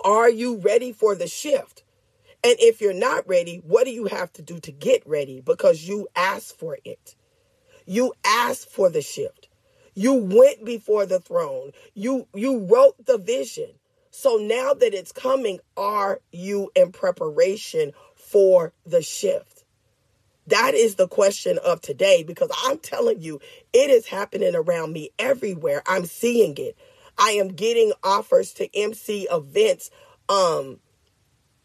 Are 0.03 0.29
you 0.29 0.57
ready 0.57 0.91
for 0.91 1.15
the 1.15 1.27
shift? 1.27 1.83
And 2.43 2.55
if 2.59 2.81
you're 2.81 2.93
not 2.93 3.27
ready, 3.27 3.57
what 3.57 3.85
do 3.85 3.91
you 3.91 4.05
have 4.05 4.33
to 4.33 4.41
do 4.41 4.59
to 4.61 4.71
get 4.71 5.03
ready? 5.05 5.39
Because 5.39 5.87
you 5.87 6.07
asked 6.15 6.59
for 6.59 6.77
it. 6.83 7.15
You 7.85 8.13
asked 8.25 8.69
for 8.69 8.89
the 8.89 9.01
shift. 9.01 9.49
You 9.95 10.13
went 10.15 10.65
before 10.65 11.05
the 11.05 11.19
throne. 11.19 11.71
You 11.93 12.27
you 12.33 12.59
wrote 12.65 13.05
the 13.05 13.17
vision. 13.17 13.69
So 14.11 14.37
now 14.37 14.73
that 14.73 14.93
it's 14.93 15.11
coming, 15.11 15.59
are 15.75 16.19
you 16.31 16.71
in 16.75 16.91
preparation 16.91 17.93
for 18.15 18.73
the 18.85 19.01
shift? 19.01 19.65
That 20.47 20.73
is 20.75 20.95
the 20.95 21.07
question 21.07 21.57
of 21.63 21.81
today 21.81 22.23
because 22.23 22.51
I'm 22.65 22.77
telling 22.77 23.21
you, 23.21 23.39
it 23.71 23.89
is 23.89 24.05
happening 24.07 24.55
around 24.55 24.93
me 24.93 25.11
everywhere. 25.17 25.81
I'm 25.87 26.05
seeing 26.05 26.57
it. 26.57 26.77
I 27.17 27.31
am 27.31 27.49
getting 27.49 27.93
offers 28.03 28.53
to 28.55 28.75
MC 28.77 29.27
events 29.31 29.89
um 30.29 30.79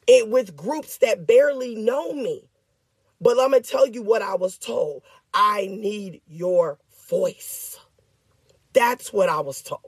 it 0.07 0.29
with 0.29 0.57
groups 0.57 0.99
that 0.99 1.27
barely 1.27 1.75
know 1.75 2.13
me. 2.13 2.48
But 3.21 3.37
going 3.37 3.53
to 3.53 3.61
tell 3.61 3.87
you 3.87 4.03
what 4.03 4.23
I 4.23 4.37
was 4.37 4.59
told. 4.59 5.03
I 5.35 5.67
need 5.67 6.23
your 6.27 6.79
voice. 7.09 7.79
That's 8.73 9.13
what 9.13 9.29
I 9.29 9.41
was 9.41 9.63
told. 9.63 9.83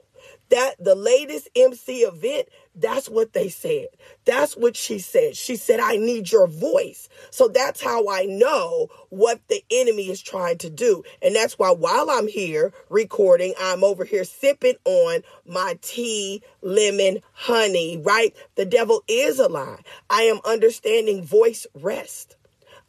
That 0.51 0.75
the 0.81 0.97
latest 0.97 1.49
MC 1.55 2.01
event, 2.01 2.49
that's 2.75 3.09
what 3.09 3.33
they 3.33 3.49
said. 3.49 3.87
That's 4.25 4.57
what 4.57 4.77
she 4.77 4.99
said. 4.99 5.37
She 5.37 5.55
said, 5.55 5.79
I 5.79 5.97
need 5.97 6.33
your 6.33 6.49
voice. 6.49 7.09
So 7.31 7.47
that's 7.47 7.81
how 7.81 8.09
I 8.09 8.25
know 8.25 8.89
what 9.11 9.41
the 9.49 9.63
enemy 9.71 10.11
is 10.11 10.21
trying 10.21 10.59
to 10.59 10.71
do. 10.71 11.05
And 11.23 11.37
that's 11.37 11.57
why 11.57 11.71
while 11.71 12.11
I'm 12.11 12.27
here 12.27 12.73
recording, 12.89 13.55
I'm 13.61 13.85
over 13.85 14.05
here 14.05 14.25
sipping 14.25 14.75
on 14.85 15.23
my 15.47 15.79
tea, 15.83 16.43
lemon, 16.63 17.19
honey, 17.33 18.03
right? 18.05 18.35
The 18.57 18.67
devil 18.67 19.05
is 19.07 19.39
a 19.39 19.49
lie. 19.49 19.83
I 20.11 20.23
am 20.23 20.41
understanding 20.45 21.25
voice 21.25 21.65
rest. 21.75 22.37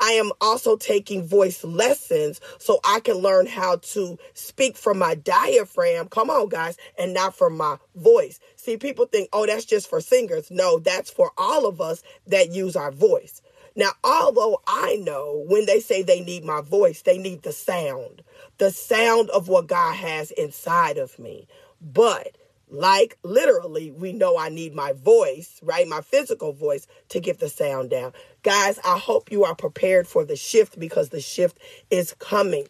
I 0.02 0.14
am 0.14 0.32
also 0.42 0.76
taking 0.78 1.24
voice 1.28 1.64
lessons 1.64 2.42
so 2.58 2.80
I 2.84 3.00
can 3.02 3.18
learn 3.18 3.46
how 3.46 3.78
to 3.78 4.18
speak 4.34 4.76
from 4.76 4.98
my 4.98 5.14
diaphragm. 5.16 6.08
Come 6.10 6.32
on, 6.32 6.50
guys, 6.50 6.76
and 6.98 7.14
not 7.14 7.38
from 7.38 7.56
my 7.56 7.78
voice. 7.96 8.40
See, 8.56 8.78
people 8.78 9.06
think, 9.06 9.30
oh, 9.32 9.46
that's 9.46 9.66
just 9.66 9.88
for 9.88 10.02
singers. 10.02 10.50
No, 10.50 10.80
that's 10.80 11.12
for 11.12 11.32
all 11.38 11.68
of 11.68 11.80
us 11.80 12.02
that 12.28 12.52
use 12.52 12.76
our 12.76 12.92
voice. 12.92 13.44
Now, 13.76 13.92
although 14.04 14.62
I 14.68 14.96
know 14.96 15.46
when 15.48 15.66
they 15.68 15.80
say 15.80 16.02
they 16.02 16.20
need 16.20 16.44
my 16.44 16.62
voice, 16.62 17.04
they 17.04 17.18
need 17.18 17.44
the 17.44 17.54
sound, 17.54 18.24
the 18.58 18.72
sound 18.72 19.30
of 19.30 19.48
what 19.48 19.68
God 19.68 19.96
has 19.96 20.32
inside 20.32 20.98
of 20.98 21.18
me. 21.20 21.48
But 21.80 22.36
like 22.72 23.18
literally, 23.24 23.92
we 23.92 24.14
know 24.14 24.38
I 24.38 24.48
need 24.48 24.74
my 24.74 24.94
voice, 24.94 25.60
right? 25.62 25.86
My 25.88 26.00
physical 26.00 26.54
voice 26.54 26.88
to 27.10 27.20
get 27.20 27.40
the 27.40 27.50
sound 27.50 27.90
down. 27.90 28.14
Guys, 28.44 28.80
I 28.86 28.98
hope 28.98 29.30
you 29.30 29.44
are 29.44 29.56
prepared 29.56 30.08
for 30.08 30.24
the 30.24 30.38
shift 30.38 30.80
because 30.80 31.10
the 31.10 31.20
shift 31.20 31.60
is 31.90 32.14
coming. 32.14 32.68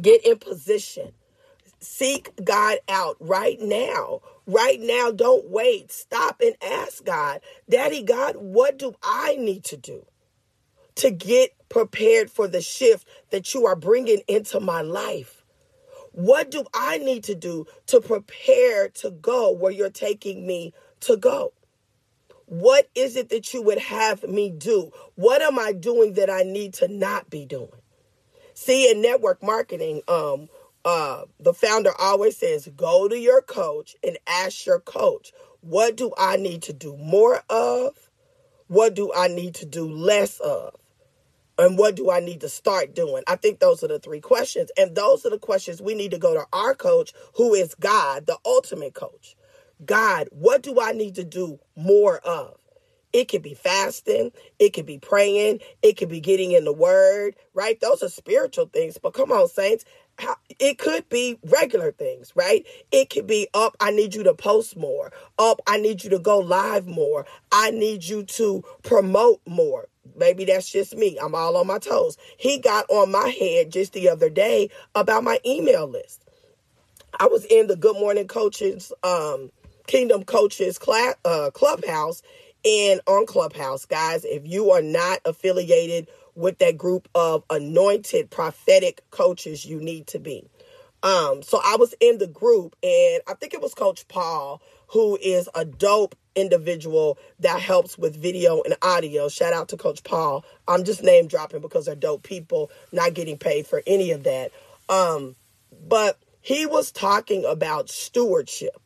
Get 0.00 0.24
in 0.24 0.38
position. 0.38 1.12
Seek 1.80 2.30
God 2.42 2.78
out 2.88 3.16
right 3.20 3.60
now. 3.60 4.22
Right 4.46 4.80
now, 4.80 5.10
don't 5.10 5.50
wait. 5.50 5.92
Stop 5.92 6.40
and 6.40 6.54
ask 6.62 7.04
God, 7.04 7.42
Daddy 7.68 8.02
God, 8.02 8.36
what 8.36 8.78
do 8.78 8.94
I 9.02 9.36
need 9.36 9.64
to 9.64 9.76
do 9.76 10.06
to 10.96 11.10
get 11.10 11.50
prepared 11.68 12.30
for 12.30 12.48
the 12.48 12.62
shift 12.62 13.06
that 13.30 13.52
you 13.52 13.66
are 13.66 13.76
bringing 13.76 14.22
into 14.28 14.60
my 14.60 14.80
life? 14.80 15.43
What 16.14 16.52
do 16.52 16.64
I 16.72 16.98
need 16.98 17.24
to 17.24 17.34
do 17.34 17.66
to 17.86 18.00
prepare 18.00 18.88
to 18.88 19.10
go 19.10 19.50
where 19.50 19.72
you're 19.72 19.90
taking 19.90 20.46
me 20.46 20.72
to 21.00 21.16
go? 21.16 21.52
What 22.46 22.88
is 22.94 23.16
it 23.16 23.30
that 23.30 23.52
you 23.52 23.62
would 23.62 23.78
have 23.78 24.22
me 24.22 24.50
do? 24.50 24.92
What 25.16 25.42
am 25.42 25.58
I 25.58 25.72
doing 25.72 26.12
that 26.12 26.30
I 26.30 26.44
need 26.44 26.72
to 26.74 26.86
not 26.86 27.30
be 27.30 27.44
doing? 27.44 27.68
See, 28.54 28.88
in 28.88 29.02
network 29.02 29.42
marketing, 29.42 30.02
um, 30.06 30.48
uh, 30.84 31.22
the 31.40 31.52
founder 31.52 31.90
always 31.98 32.36
says, 32.36 32.68
go 32.76 33.08
to 33.08 33.18
your 33.18 33.42
coach 33.42 33.96
and 34.04 34.16
ask 34.28 34.66
your 34.66 34.78
coach, 34.78 35.32
what 35.62 35.96
do 35.96 36.12
I 36.16 36.36
need 36.36 36.62
to 36.62 36.72
do 36.72 36.96
more 36.96 37.42
of? 37.50 38.08
What 38.68 38.94
do 38.94 39.12
I 39.12 39.26
need 39.26 39.56
to 39.56 39.66
do 39.66 39.90
less 39.90 40.38
of? 40.38 40.76
And 41.58 41.78
what 41.78 41.94
do 41.94 42.10
I 42.10 42.20
need 42.20 42.40
to 42.40 42.48
start 42.48 42.94
doing? 42.94 43.22
I 43.26 43.36
think 43.36 43.60
those 43.60 43.84
are 43.84 43.88
the 43.88 43.98
three 43.98 44.20
questions. 44.20 44.70
And 44.76 44.94
those 44.94 45.24
are 45.24 45.30
the 45.30 45.38
questions 45.38 45.80
we 45.80 45.94
need 45.94 46.10
to 46.10 46.18
go 46.18 46.34
to 46.34 46.46
our 46.52 46.74
coach, 46.74 47.12
who 47.34 47.54
is 47.54 47.74
God, 47.74 48.26
the 48.26 48.38
ultimate 48.44 48.94
coach. 48.94 49.36
God, 49.84 50.28
what 50.30 50.62
do 50.62 50.80
I 50.80 50.92
need 50.92 51.14
to 51.16 51.24
do 51.24 51.58
more 51.76 52.18
of? 52.18 52.56
It 53.12 53.28
could 53.28 53.42
be 53.42 53.54
fasting, 53.54 54.32
it 54.58 54.72
could 54.72 54.86
be 54.86 54.98
praying, 54.98 55.60
it 55.82 55.96
could 55.96 56.08
be 56.08 56.18
getting 56.18 56.50
in 56.50 56.64
the 56.64 56.72
word, 56.72 57.36
right? 57.54 57.80
Those 57.80 58.02
are 58.02 58.08
spiritual 58.08 58.66
things. 58.66 58.98
But 59.00 59.14
come 59.14 59.30
on, 59.30 59.46
saints, 59.46 59.84
it 60.58 60.78
could 60.78 61.08
be 61.08 61.38
regular 61.44 61.92
things, 61.92 62.32
right? 62.34 62.66
It 62.90 63.10
could 63.10 63.28
be 63.28 63.46
up, 63.54 63.76
I 63.78 63.92
need 63.92 64.16
you 64.16 64.24
to 64.24 64.34
post 64.34 64.76
more. 64.76 65.12
Up, 65.38 65.60
I 65.66 65.78
need 65.78 66.02
you 66.02 66.10
to 66.10 66.18
go 66.18 66.40
live 66.40 66.88
more. 66.88 67.24
I 67.52 67.70
need 67.70 68.04
you 68.04 68.24
to 68.24 68.64
promote 68.82 69.40
more. 69.46 69.86
Maybe 70.16 70.44
that's 70.46 70.70
just 70.70 70.96
me. 70.96 71.18
I'm 71.22 71.34
all 71.34 71.56
on 71.56 71.66
my 71.66 71.78
toes. 71.78 72.18
He 72.38 72.58
got 72.58 72.86
on 72.90 73.12
my 73.12 73.28
head 73.28 73.72
just 73.72 73.92
the 73.94 74.08
other 74.10 74.30
day 74.30 74.70
about 74.94 75.24
my 75.24 75.40
email 75.46 75.88
list. 75.88 76.24
I 77.20 77.28
was 77.28 77.44
in 77.46 77.68
the 77.68 77.76
Good 77.76 77.96
Morning 77.96 78.28
Coaches, 78.28 78.92
um, 79.04 79.50
Kingdom 79.86 80.24
Coaches 80.24 80.78
class, 80.78 81.14
uh, 81.24 81.50
Clubhouse, 81.54 82.22
and 82.64 83.00
on 83.06 83.26
Clubhouse, 83.26 83.86
guys, 83.86 84.24
if 84.24 84.42
you 84.46 84.70
are 84.72 84.82
not 84.82 85.20
affiliated 85.24 86.08
with 86.34 86.58
that 86.58 86.78
group 86.78 87.08
of 87.14 87.44
anointed 87.50 88.30
prophetic 88.30 89.02
coaches, 89.10 89.64
you 89.64 89.80
need 89.80 90.08
to 90.08 90.18
be. 90.18 90.48
Um, 91.02 91.42
so 91.42 91.60
I 91.64 91.76
was 91.78 91.94
in 92.00 92.18
the 92.18 92.26
group, 92.26 92.76
and 92.82 93.22
I 93.28 93.34
think 93.34 93.54
it 93.54 93.62
was 93.62 93.74
Coach 93.74 94.08
Paul, 94.08 94.62
who 94.94 95.18
is 95.20 95.48
a 95.56 95.64
dope 95.64 96.14
individual 96.36 97.18
that 97.40 97.60
helps 97.60 97.98
with 97.98 98.14
video 98.14 98.62
and 98.62 98.76
audio. 98.80 99.28
Shout 99.28 99.52
out 99.52 99.68
to 99.70 99.76
Coach 99.76 100.04
Paul. 100.04 100.44
I'm 100.68 100.84
just 100.84 101.02
name 101.02 101.26
dropping 101.26 101.60
because 101.60 101.86
they're 101.86 101.96
dope 101.96 102.22
people, 102.22 102.70
not 102.92 103.12
getting 103.12 103.36
paid 103.36 103.66
for 103.66 103.82
any 103.88 104.12
of 104.12 104.22
that. 104.22 104.52
Um, 104.88 105.34
but 105.86 106.18
he 106.40 106.64
was 106.64 106.92
talking 106.92 107.44
about 107.44 107.90
stewardship. 107.90 108.80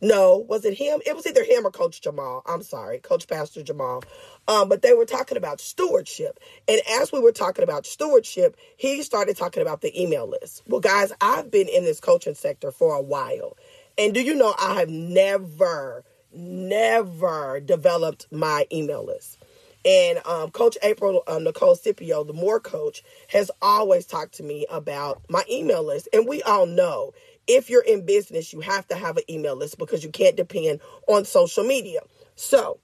No, 0.00 0.38
was 0.48 0.64
it 0.64 0.78
him? 0.78 1.00
It 1.04 1.14
was 1.14 1.26
either 1.26 1.44
him 1.44 1.66
or 1.66 1.72
Coach 1.72 2.00
Jamal. 2.00 2.42
I'm 2.46 2.62
sorry, 2.62 2.98
Coach 2.98 3.26
Pastor 3.26 3.62
Jamal. 3.62 4.04
Um, 4.46 4.68
but 4.68 4.80
they 4.80 4.94
were 4.94 5.04
talking 5.04 5.36
about 5.36 5.60
stewardship. 5.60 6.38
And 6.68 6.80
as 7.00 7.12
we 7.12 7.20
were 7.20 7.32
talking 7.32 7.64
about 7.64 7.84
stewardship, 7.84 8.56
he 8.76 9.02
started 9.02 9.36
talking 9.36 9.60
about 9.60 9.82
the 9.82 10.00
email 10.00 10.26
list. 10.26 10.62
Well, 10.68 10.80
guys, 10.80 11.12
I've 11.20 11.50
been 11.50 11.68
in 11.68 11.84
this 11.84 12.00
coaching 12.00 12.34
sector 12.34 12.70
for 12.70 12.94
a 12.94 13.02
while. 13.02 13.56
And 13.98 14.14
do 14.14 14.22
you 14.22 14.34
know 14.34 14.54
I 14.58 14.74
have 14.74 14.88
never 14.88 16.04
never 16.32 17.60
developed 17.60 18.26
my 18.30 18.66
email 18.72 19.04
list. 19.04 19.38
And 19.84 20.20
um, 20.26 20.50
Coach 20.50 20.76
April 20.82 21.22
uh, 21.26 21.38
Nicole 21.38 21.76
Scipio, 21.76 22.24
the 22.24 22.32
More 22.32 22.60
coach, 22.60 23.02
has 23.28 23.50
always 23.62 24.06
talked 24.06 24.34
to 24.34 24.42
me 24.42 24.66
about 24.68 25.22
my 25.28 25.44
email 25.50 25.82
list. 25.82 26.08
And 26.12 26.28
we 26.28 26.42
all 26.42 26.66
know 26.66 27.12
if 27.46 27.70
you're 27.70 27.82
in 27.82 28.04
business, 28.04 28.52
you 28.52 28.60
have 28.60 28.86
to 28.88 28.96
have 28.96 29.16
an 29.16 29.22
email 29.30 29.56
list 29.56 29.78
because 29.78 30.04
you 30.04 30.10
can't 30.10 30.36
depend 30.36 30.80
on 31.06 31.24
social 31.24 31.64
media. 31.64 32.00
So 32.34 32.80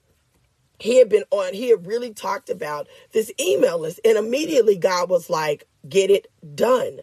he 0.79 0.99
had 0.99 1.09
been 1.09 1.25
on, 1.31 1.53
he 1.53 1.69
had 1.69 1.87
really 1.87 2.15
talked 2.15 2.49
about 2.49 2.87
this 3.13 3.31
email 3.39 3.79
list. 3.79 4.01
And 4.05 4.17
immediately 4.17 4.77
God 4.77 5.11
was 5.11 5.29
like, 5.29 5.67
get 5.87 6.11
it 6.11 6.29
done. 6.55 7.01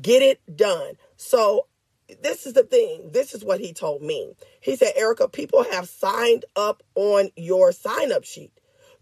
Get 0.00 0.22
it 0.22 0.40
done. 0.56 0.94
So 1.16 1.66
this 2.22 2.46
is 2.46 2.54
the 2.54 2.62
thing. 2.62 3.10
This 3.12 3.34
is 3.34 3.44
what 3.44 3.60
he 3.60 3.72
told 3.72 4.02
me. 4.02 4.34
He 4.60 4.76
said, 4.76 4.92
Erika, 4.96 5.28
people 5.28 5.64
have 5.64 5.88
signed 5.88 6.44
up 6.56 6.82
on 6.94 7.30
your 7.36 7.72
sign 7.72 8.12
up 8.12 8.24
sheet 8.24 8.52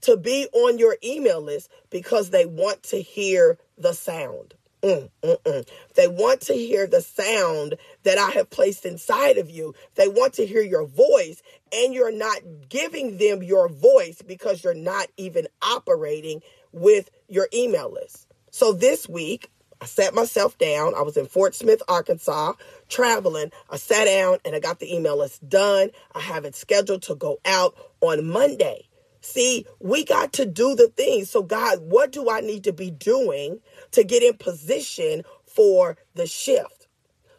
to 0.02 0.16
be 0.16 0.48
on 0.52 0.78
your 0.78 0.96
email 1.04 1.40
list 1.40 1.70
because 1.90 2.30
they 2.30 2.46
want 2.46 2.82
to 2.84 3.00
hear 3.00 3.58
the 3.76 3.92
sound. 3.92 4.54
Mm, 4.82 5.10
mm, 5.22 5.42
mm. 5.42 5.68
They 5.94 6.08
want 6.08 6.40
to 6.42 6.54
hear 6.54 6.86
the 6.86 7.02
sound 7.02 7.74
that 8.04 8.16
I 8.16 8.30
have 8.30 8.48
placed 8.48 8.86
inside 8.86 9.36
of 9.36 9.50
you. 9.50 9.74
They 9.96 10.08
want 10.08 10.34
to 10.34 10.46
hear 10.46 10.62
your 10.62 10.86
voice, 10.86 11.42
and 11.72 11.92
you're 11.92 12.12
not 12.12 12.40
giving 12.70 13.18
them 13.18 13.42
your 13.42 13.68
voice 13.68 14.22
because 14.26 14.64
you're 14.64 14.72
not 14.72 15.08
even 15.18 15.48
operating 15.60 16.40
with 16.72 17.10
your 17.28 17.48
email 17.52 17.92
list. 17.92 18.26
So 18.50 18.72
this 18.72 19.06
week, 19.06 19.50
I 19.80 19.86
sat 19.86 20.14
myself 20.14 20.58
down. 20.58 20.94
I 20.94 21.02
was 21.02 21.16
in 21.16 21.26
Fort 21.26 21.54
Smith, 21.54 21.82
Arkansas, 21.88 22.52
traveling. 22.88 23.50
I 23.70 23.76
sat 23.76 24.04
down 24.04 24.38
and 24.44 24.54
I 24.54 24.60
got 24.60 24.78
the 24.78 24.94
email 24.94 25.16
list 25.16 25.48
done. 25.48 25.90
I 26.14 26.20
have 26.20 26.44
it 26.44 26.54
scheduled 26.54 27.02
to 27.02 27.14
go 27.14 27.38
out 27.46 27.74
on 28.00 28.26
Monday. 28.26 28.88
See, 29.22 29.66
we 29.78 30.04
got 30.04 30.32
to 30.34 30.46
do 30.46 30.74
the 30.74 30.88
things. 30.88 31.30
So, 31.30 31.42
God, 31.42 31.80
what 31.80 32.12
do 32.12 32.30
I 32.30 32.40
need 32.40 32.64
to 32.64 32.72
be 32.72 32.90
doing 32.90 33.60
to 33.92 34.04
get 34.04 34.22
in 34.22 34.34
position 34.34 35.22
for 35.46 35.96
the 36.14 36.26
shift? 36.26 36.88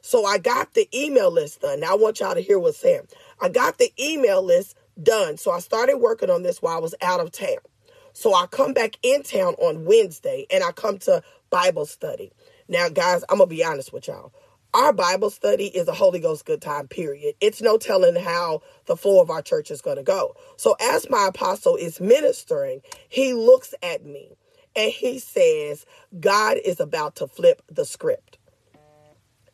So, 0.01 0.25
I 0.25 0.37
got 0.37 0.73
the 0.73 0.87
email 0.93 1.31
list 1.31 1.61
done. 1.61 1.79
Now, 1.79 1.93
I 1.93 1.95
want 1.95 2.19
y'all 2.19 2.35
to 2.35 2.41
hear 2.41 2.59
what's 2.59 2.77
saying. 2.77 3.07
I 3.39 3.49
got 3.49 3.77
the 3.77 3.91
email 3.99 4.43
list 4.43 4.75
done. 5.01 5.37
So, 5.37 5.51
I 5.51 5.59
started 5.59 5.97
working 5.97 6.29
on 6.29 6.43
this 6.43 6.61
while 6.61 6.77
I 6.77 6.81
was 6.81 6.95
out 7.01 7.19
of 7.19 7.31
town. 7.31 7.57
So, 8.13 8.35
I 8.35 8.45
come 8.45 8.73
back 8.73 8.97
in 9.01 9.23
town 9.23 9.55
on 9.55 9.85
Wednesday 9.85 10.45
and 10.51 10.63
I 10.63 10.71
come 10.71 10.99
to 10.99 11.23
Bible 11.51 11.87
study. 11.87 12.33
Now, 12.69 12.89
guys, 12.89 13.23
I'm 13.29 13.39
going 13.39 13.49
to 13.49 13.55
be 13.55 13.65
honest 13.65 13.93
with 13.93 14.07
y'all. 14.09 14.33
Our 14.73 14.93
Bible 14.93 15.31
study 15.31 15.67
is 15.67 15.89
a 15.89 15.93
Holy 15.93 16.21
Ghost 16.21 16.45
good 16.45 16.61
time, 16.63 16.87
period. 16.89 17.35
It's 17.41 17.61
no 17.61 17.77
telling 17.77 18.15
how 18.15 18.61
the 18.87 18.97
flow 18.97 19.21
of 19.21 19.31
our 19.31 19.43
church 19.43 19.71
is 19.71 19.81
going 19.81 19.97
to 19.97 20.03
go. 20.03 20.35
So, 20.57 20.77
as 20.81 21.09
my 21.09 21.27
apostle 21.27 21.77
is 21.77 22.01
ministering, 22.01 22.81
he 23.09 23.33
looks 23.33 23.75
at 23.83 24.05
me 24.05 24.37
and 24.75 24.91
he 24.91 25.19
says, 25.19 25.85
God 26.19 26.57
is 26.65 26.79
about 26.81 27.17
to 27.17 27.27
flip 27.27 27.63
the 27.71 27.85
script. 27.85 28.39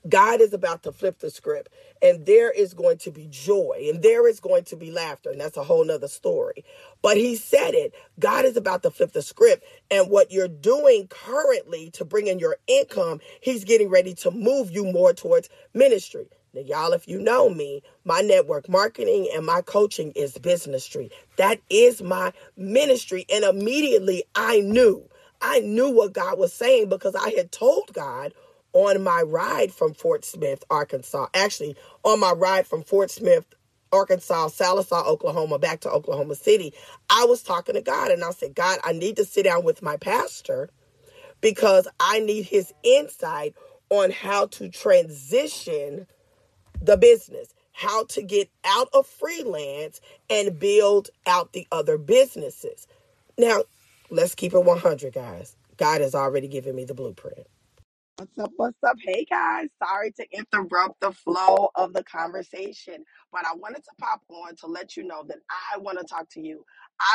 God 0.09 0.41
is 0.41 0.53
about 0.53 0.83
to 0.83 0.91
flip 0.91 1.19
the 1.19 1.29
script 1.29 1.71
and 2.01 2.25
there 2.25 2.51
is 2.51 2.73
going 2.73 2.97
to 2.99 3.11
be 3.11 3.27
joy 3.29 3.87
and 3.91 4.01
there 4.01 4.27
is 4.27 4.39
going 4.39 4.63
to 4.65 4.75
be 4.75 4.91
laughter. 4.91 5.31
And 5.31 5.39
that's 5.39 5.57
a 5.57 5.63
whole 5.63 5.83
nother 5.83 6.07
story. 6.07 6.63
But 7.01 7.17
he 7.17 7.35
said 7.35 7.73
it. 7.73 7.93
God 8.19 8.45
is 8.45 8.57
about 8.57 8.83
to 8.83 8.91
flip 8.91 9.13
the 9.13 9.21
script. 9.21 9.63
And 9.89 10.09
what 10.09 10.31
you're 10.31 10.47
doing 10.47 11.07
currently 11.07 11.89
to 11.91 12.05
bring 12.05 12.27
in 12.27 12.39
your 12.39 12.57
income, 12.67 13.19
he's 13.41 13.63
getting 13.63 13.89
ready 13.89 14.13
to 14.15 14.31
move 14.31 14.71
you 14.71 14.85
more 14.85 15.13
towards 15.13 15.49
ministry. 15.73 16.29
Now, 16.53 16.61
y'all, 16.61 16.93
if 16.93 17.07
you 17.07 17.19
know 17.19 17.49
me, 17.49 17.83
my 18.03 18.21
network 18.21 18.69
marketing 18.69 19.29
and 19.35 19.45
my 19.45 19.61
coaching 19.61 20.11
is 20.13 20.37
businessry. 20.37 21.11
That 21.37 21.59
is 21.69 22.01
my 22.01 22.33
ministry. 22.55 23.25
And 23.31 23.43
immediately 23.43 24.23
I 24.35 24.61
knew, 24.61 25.07
I 25.41 25.59
knew 25.59 25.91
what 25.91 26.13
God 26.13 26.39
was 26.39 26.53
saying 26.53 26.89
because 26.89 27.15
I 27.15 27.31
had 27.31 27.51
told 27.51 27.93
God 27.93 28.33
on 28.73 29.03
my 29.03 29.21
ride 29.21 29.71
from 29.71 29.93
Fort 29.93 30.25
Smith, 30.25 30.63
Arkansas, 30.69 31.27
actually 31.33 31.75
on 32.03 32.19
my 32.19 32.31
ride 32.31 32.67
from 32.67 32.83
Fort 32.83 33.09
Smith, 33.09 33.45
Arkansas, 33.91 34.49
Sallisaw, 34.49 35.05
Oklahoma, 35.05 35.59
back 35.59 35.81
to 35.81 35.89
Oklahoma 35.89 36.35
City, 36.35 36.73
I 37.09 37.25
was 37.25 37.41
talking 37.41 37.75
to 37.75 37.81
God 37.81 38.11
and 38.11 38.23
I 38.23 38.31
said, 38.31 38.55
God, 38.55 38.79
I 38.83 38.91
need 38.91 39.15
to 39.17 39.25
sit 39.25 39.43
down 39.43 39.63
with 39.63 39.81
my 39.81 39.97
pastor 39.97 40.69
because 41.41 41.87
I 41.99 42.19
need 42.19 42.43
his 42.43 42.73
insight 42.83 43.55
on 43.89 44.11
how 44.11 44.47
to 44.47 44.69
transition 44.69 46.07
the 46.81 46.97
business, 46.97 47.53
how 47.71 48.05
to 48.05 48.21
get 48.21 48.49
out 48.65 48.89
of 48.93 49.07
freelance 49.07 50.01
and 50.29 50.59
build 50.59 51.09
out 51.25 51.53
the 51.53 51.67
other 51.71 51.97
businesses. 51.97 52.87
Now, 53.37 53.63
let's 54.09 54.35
keep 54.35 54.53
it 54.53 54.63
100, 54.63 55.13
guys. 55.13 55.55
God 55.77 56.01
has 56.01 56.15
already 56.15 56.47
given 56.47 56.75
me 56.75 56.85
the 56.85 56.93
blueprint. 56.93 57.47
What's 58.17 58.39
up? 58.39 58.51
What's 58.57 58.83
up? 58.83 58.97
Hey 58.99 59.25
guys, 59.29 59.67
sorry 59.83 60.11
to 60.13 60.25
interrupt 60.33 61.01
the 61.01 61.11
flow 61.11 61.69
of 61.75 61.93
the 61.93 62.03
conversation, 62.03 63.05
but 63.31 63.43
I 63.45 63.55
wanted 63.55 63.83
to 63.83 63.91
pop 64.01 64.21
on 64.31 64.55
to 64.61 64.67
let 64.67 64.97
you 64.97 65.03
know 65.05 65.23
that 65.27 65.37
I 65.75 65.77
want 65.79 65.99
to 65.99 66.05
talk 66.05 66.27
to 66.31 66.41
you. 66.41 66.65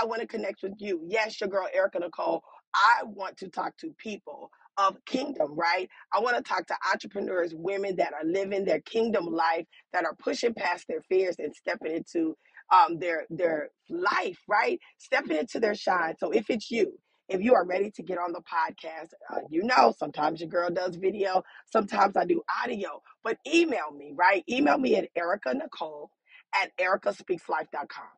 I 0.01 0.07
want 0.07 0.21
to 0.23 0.29
connect 0.29 0.63
with 0.63 0.75
you. 0.79 1.01
Yes, 1.09 1.41
your 1.41 1.51
girl 1.51 1.69
Erika 1.75 1.99
Nicole. 2.01 2.45
I 2.77 3.05
want 3.05 3.39
to 3.39 3.49
talk 3.49 3.77
to 3.79 3.95
people 3.99 4.53
of 4.79 4.97
kingdom, 5.07 5.57
right? 5.57 5.91
I 6.15 6.21
want 6.21 6.37
to 6.37 6.43
talk 6.45 6.69
to 6.69 6.77
entrepreneurs, 6.93 7.53
women 7.57 7.97
that 7.97 8.13
are 8.15 8.25
living 8.25 8.65
their 8.65 8.81
kingdom 8.83 9.27
life, 9.27 9.67
that 9.95 10.05
are 10.05 10.17
pushing 10.23 10.55
past 10.55 10.87
their 10.89 11.03
fears 11.09 11.37
and 11.41 11.55
stepping 11.57 11.97
into 11.97 12.37
um, 12.73 13.01
their 13.01 13.27
their 13.31 13.71
life, 13.91 14.39
right? 14.49 14.79
Stepping 14.99 15.39
into 15.39 15.61
their 15.61 15.75
shine. 15.75 16.15
So 16.21 16.31
if 16.31 16.51
it's 16.51 16.71
you, 16.71 16.95
if 17.33 17.43
you 17.43 17.55
are 17.55 17.65
ready 17.65 17.91
to 17.93 18.03
get 18.03 18.19
on 18.19 18.33
the 18.33 18.41
podcast, 18.41 19.13
uh, 19.31 19.39
you 19.49 19.63
know, 19.63 19.95
sometimes 19.99 20.41
your 20.41 20.51
girl 20.51 20.69
does 20.71 20.97
video, 20.97 21.45
sometimes 21.73 22.17
I 22.17 22.25
do 22.25 22.43
audio, 22.63 23.01
but 23.25 23.39
email 23.47 23.93
me, 23.97 24.13
right? 24.15 24.45
Email 24.49 24.79
me 24.79 24.97
at 24.97 25.09
Erika 25.17 25.55
Nicole 25.55 26.11
at 26.55 26.71
ericaspeakslife.com. 26.79 28.09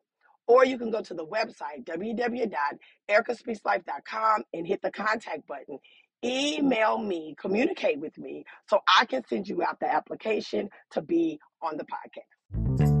Or 0.47 0.63
you 0.63 0.77
can 0.77 0.91
go 0.91 1.01
to 1.01 1.15
the 1.15 1.25
website, 1.25 1.85
www.ericaspeakslife.com, 1.85 4.43
and 4.53 4.67
hit 4.67 4.83
the 4.83 4.91
contact 4.91 5.47
button. 5.47 5.79
Email 6.23 6.99
me, 6.99 7.35
communicate 7.39 7.99
with 7.99 8.15
me 8.17 8.45
so 8.69 8.79
I 8.99 9.05
can 9.05 9.23
send 9.27 9.47
you 9.47 9.63
out 9.63 9.79
the 9.79 9.91
application 9.91 10.69
to 10.91 11.01
be 11.01 11.39
on 11.61 11.77
the 11.77 11.85
podcast. 11.85 12.94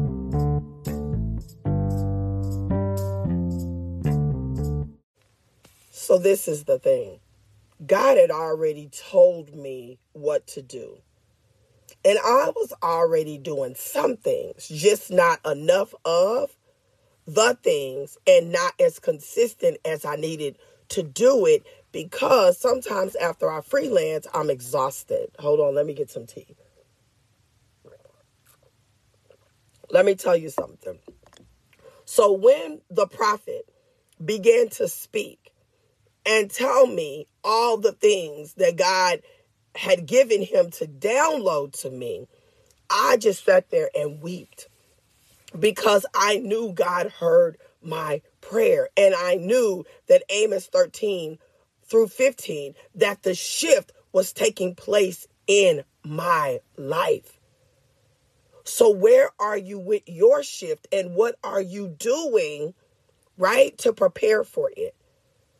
So, 6.05 6.19
this 6.19 6.47
is 6.47 6.65
the 6.65 6.77
thing 6.77 7.19
God 7.83 8.19
had 8.19 8.29
already 8.29 8.89
told 8.89 9.55
me 9.55 9.97
what 10.13 10.45
to 10.49 10.61
do. 10.61 10.99
And 12.05 12.19
I 12.19 12.51
was 12.55 12.71
already 12.83 13.39
doing 13.39 13.73
some 13.73 14.15
things, 14.15 14.67
just 14.67 15.09
not 15.09 15.43
enough 15.43 15.95
of 16.05 16.55
the 17.25 17.57
things 17.63 18.19
and 18.27 18.51
not 18.51 18.73
as 18.79 18.99
consistent 18.99 19.77
as 19.83 20.05
I 20.05 20.15
needed 20.15 20.59
to 20.89 21.01
do 21.01 21.47
it 21.47 21.65
because 21.91 22.59
sometimes 22.59 23.15
after 23.15 23.49
I 23.49 23.61
freelance, 23.61 24.27
I'm 24.31 24.51
exhausted. 24.51 25.29
Hold 25.39 25.59
on, 25.59 25.73
let 25.73 25.87
me 25.87 25.95
get 25.95 26.11
some 26.11 26.27
tea. 26.27 26.55
Let 29.89 30.05
me 30.05 30.13
tell 30.13 30.37
you 30.37 30.49
something. 30.49 30.99
So 32.05 32.31
when 32.31 32.81
the 32.91 33.07
prophet 33.07 33.67
began 34.23 34.69
to 34.69 34.87
speak, 34.87 35.51
and 36.25 36.49
tell 36.49 36.87
me 36.87 37.27
all 37.43 37.77
the 37.77 37.91
things 37.91 38.53
that 38.55 38.77
God 38.77 39.21
had 39.75 40.05
given 40.05 40.41
him 40.41 40.71
to 40.71 40.85
download 40.85 41.73
to 41.81 41.89
me, 41.89 42.27
I 42.89 43.17
just 43.17 43.45
sat 43.45 43.69
there 43.69 43.89
and 43.95 44.21
wept 44.21 44.67
because 45.57 46.05
I 46.13 46.37
knew 46.37 46.71
God 46.73 47.11
heard 47.11 47.57
my 47.81 48.21
prayer. 48.41 48.89
And 48.97 49.13
I 49.15 49.35
knew 49.35 49.85
that 50.07 50.23
Amos 50.29 50.67
13 50.67 51.37
through 51.83 52.07
15, 52.07 52.73
that 52.95 53.23
the 53.23 53.35
shift 53.35 53.91
was 54.11 54.33
taking 54.33 54.75
place 54.75 55.27
in 55.47 55.83
my 56.03 56.59
life. 56.77 57.39
So, 58.63 58.89
where 58.89 59.29
are 59.39 59.57
you 59.57 59.77
with 59.77 60.01
your 60.07 60.41
shift 60.41 60.87
and 60.91 61.13
what 61.13 61.35
are 61.43 61.61
you 61.61 61.87
doing, 61.87 62.73
right, 63.37 63.77
to 63.79 63.93
prepare 63.93 64.43
for 64.43 64.71
it? 64.75 64.95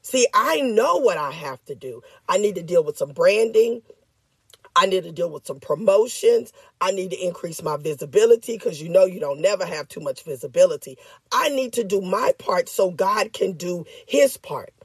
See, 0.06 0.28
I 0.36 0.62
know 0.62 0.98
what 0.98 1.18
I 1.18 1.32
have 1.32 1.66
to 1.66 1.74
do. 1.74 2.04
I 2.30 2.38
need 2.38 2.54
to 2.58 2.62
deal 2.62 2.84
with 2.84 2.96
some 2.96 3.10
branding. 3.10 3.82
I 4.76 4.86
need 4.86 5.04
to 5.04 5.12
deal 5.12 5.32
with 5.32 5.48
some 5.48 5.60
promotions. 5.60 6.54
I 6.80 6.92
need 6.92 7.10
to 7.10 7.18
increase 7.26 7.64
my 7.64 7.78
visibility 7.78 8.54
because 8.54 8.80
you 8.80 8.88
know 8.88 9.06
you 9.06 9.20
don't 9.20 9.42
never 9.42 9.66
have 9.66 9.88
too 9.88 10.02
much 10.02 10.22
visibility. 10.24 11.00
I 11.32 11.50
need 11.50 11.74
to 11.74 11.84
do 11.84 12.02
my 12.02 12.34
part 12.38 12.70
so 12.70 12.92
God 12.92 13.34
can 13.34 13.54
do 13.54 13.86
his 14.06 14.38
part. 14.38 14.76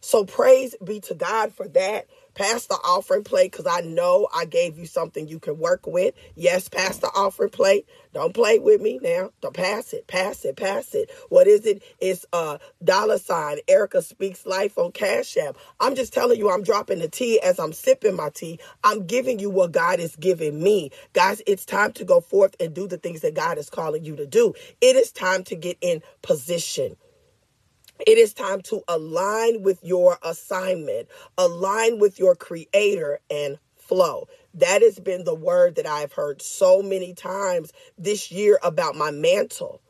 So 0.00 0.24
praise 0.24 0.74
be 0.82 0.98
to 1.00 1.14
God 1.14 1.52
for 1.52 1.68
that. 1.68 2.06
Pass 2.34 2.66
the 2.66 2.74
offering 2.84 3.24
plate 3.24 3.52
because 3.52 3.66
I 3.66 3.80
know 3.80 4.28
I 4.34 4.44
gave 4.44 4.78
you 4.78 4.86
something 4.86 5.28
you 5.28 5.38
can 5.38 5.58
work 5.58 5.86
with. 5.86 6.14
Yes, 6.34 6.68
pass 6.68 6.98
the 6.98 7.08
offering 7.08 7.50
plate. 7.50 7.86
Don't 8.12 8.34
play 8.34 8.58
with 8.58 8.80
me 8.80 8.98
now. 9.02 9.30
Don't 9.40 9.54
pass 9.54 9.92
it, 9.92 10.06
pass 10.06 10.44
it, 10.44 10.56
pass 10.56 10.94
it. 10.94 11.10
What 11.28 11.46
is 11.46 11.66
it? 11.66 11.82
It's 12.00 12.26
a 12.32 12.58
dollar 12.82 13.18
sign. 13.18 13.58
Erika 13.68 14.02
speaks 14.02 14.46
life 14.46 14.78
on 14.78 14.92
Cash 14.92 15.36
App. 15.36 15.56
I'm 15.80 15.94
just 15.94 16.12
telling 16.12 16.38
you, 16.38 16.50
I'm 16.50 16.62
dropping 16.62 17.00
the 17.00 17.08
tea 17.08 17.40
as 17.40 17.58
I'm 17.58 17.72
sipping 17.72 18.16
my 18.16 18.30
tea. 18.30 18.58
I'm 18.82 19.06
giving 19.06 19.38
you 19.38 19.50
what 19.50 19.72
God 19.72 20.00
is 20.00 20.16
giving 20.16 20.62
me. 20.62 20.90
Guys, 21.12 21.42
it's 21.46 21.64
time 21.64 21.92
to 21.94 22.04
go 22.04 22.20
forth 22.20 22.56
and 22.60 22.74
do 22.74 22.86
the 22.86 22.98
things 22.98 23.20
that 23.22 23.34
God 23.34 23.58
is 23.58 23.70
calling 23.70 24.04
you 24.04 24.16
to 24.16 24.26
do. 24.26 24.54
It 24.80 24.96
is 24.96 25.12
time 25.12 25.44
to 25.44 25.56
get 25.56 25.78
in 25.80 26.02
position. 26.22 26.96
It 28.06 28.18
is 28.18 28.34
time 28.34 28.60
to 28.62 28.82
align 28.86 29.62
with 29.62 29.82
your 29.82 30.18
assignment, 30.22 31.08
align 31.38 31.98
with 31.98 32.18
your 32.18 32.34
creator, 32.34 33.20
and 33.30 33.58
flow. 33.76 34.28
That 34.54 34.82
has 34.82 34.98
been 34.98 35.24
the 35.24 35.34
word 35.34 35.76
that 35.76 35.86
I've 35.86 36.12
heard 36.12 36.42
so 36.42 36.82
many 36.82 37.14
times 37.14 37.72
this 37.96 38.30
year 38.30 38.58
about 38.62 38.94
my 38.94 39.10
mantle. 39.10 39.80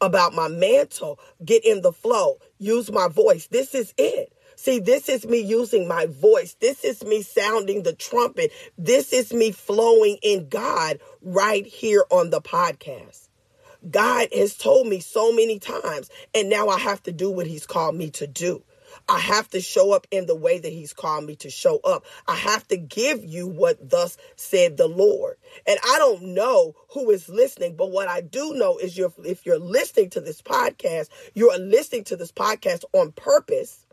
About 0.00 0.34
my 0.34 0.48
mantle. 0.48 1.20
Get 1.44 1.64
in 1.64 1.82
the 1.82 1.92
flow. 1.92 2.38
Use 2.58 2.90
my 2.90 3.08
voice. 3.08 3.46
This 3.46 3.74
is 3.74 3.94
it. 3.96 4.32
See, 4.56 4.78
this 4.80 5.08
is 5.08 5.26
me 5.26 5.40
using 5.40 5.88
my 5.88 6.06
voice. 6.06 6.54
This 6.60 6.84
is 6.84 7.04
me 7.04 7.22
sounding 7.22 7.82
the 7.82 7.92
trumpet. 7.92 8.52
This 8.78 9.12
is 9.12 9.32
me 9.32 9.52
flowing 9.52 10.18
in 10.22 10.48
God 10.48 10.98
right 11.22 11.66
here 11.66 12.04
on 12.10 12.30
the 12.30 12.40
podcast. 12.40 13.23
God 13.90 14.28
has 14.32 14.56
told 14.56 14.86
me 14.86 15.00
so 15.00 15.32
many 15.32 15.58
times, 15.58 16.10
and 16.34 16.48
now 16.48 16.68
I 16.68 16.78
have 16.78 17.02
to 17.04 17.12
do 17.12 17.30
what 17.30 17.46
He's 17.46 17.66
called 17.66 17.94
me 17.94 18.10
to 18.10 18.26
do. 18.26 18.62
I 19.08 19.18
have 19.18 19.48
to 19.50 19.60
show 19.60 19.92
up 19.92 20.06
in 20.10 20.26
the 20.26 20.34
way 20.34 20.58
that 20.58 20.72
He's 20.72 20.92
called 20.92 21.24
me 21.24 21.36
to 21.36 21.50
show 21.50 21.80
up. 21.84 22.04
I 22.26 22.36
have 22.36 22.66
to 22.68 22.76
give 22.76 23.24
you 23.24 23.46
what 23.46 23.90
thus 23.90 24.16
said 24.36 24.76
the 24.76 24.88
Lord. 24.88 25.36
And 25.66 25.78
I 25.84 25.98
don't 25.98 26.34
know 26.34 26.74
who 26.90 27.10
is 27.10 27.28
listening, 27.28 27.76
but 27.76 27.90
what 27.90 28.08
I 28.08 28.20
do 28.20 28.54
know 28.54 28.78
is 28.78 28.96
you're, 28.96 29.12
if 29.24 29.44
you're 29.44 29.58
listening 29.58 30.10
to 30.10 30.20
this 30.20 30.40
podcast, 30.40 31.08
you're 31.34 31.58
listening 31.58 32.04
to 32.04 32.16
this 32.16 32.32
podcast 32.32 32.84
on 32.92 33.12
purpose. 33.12 33.83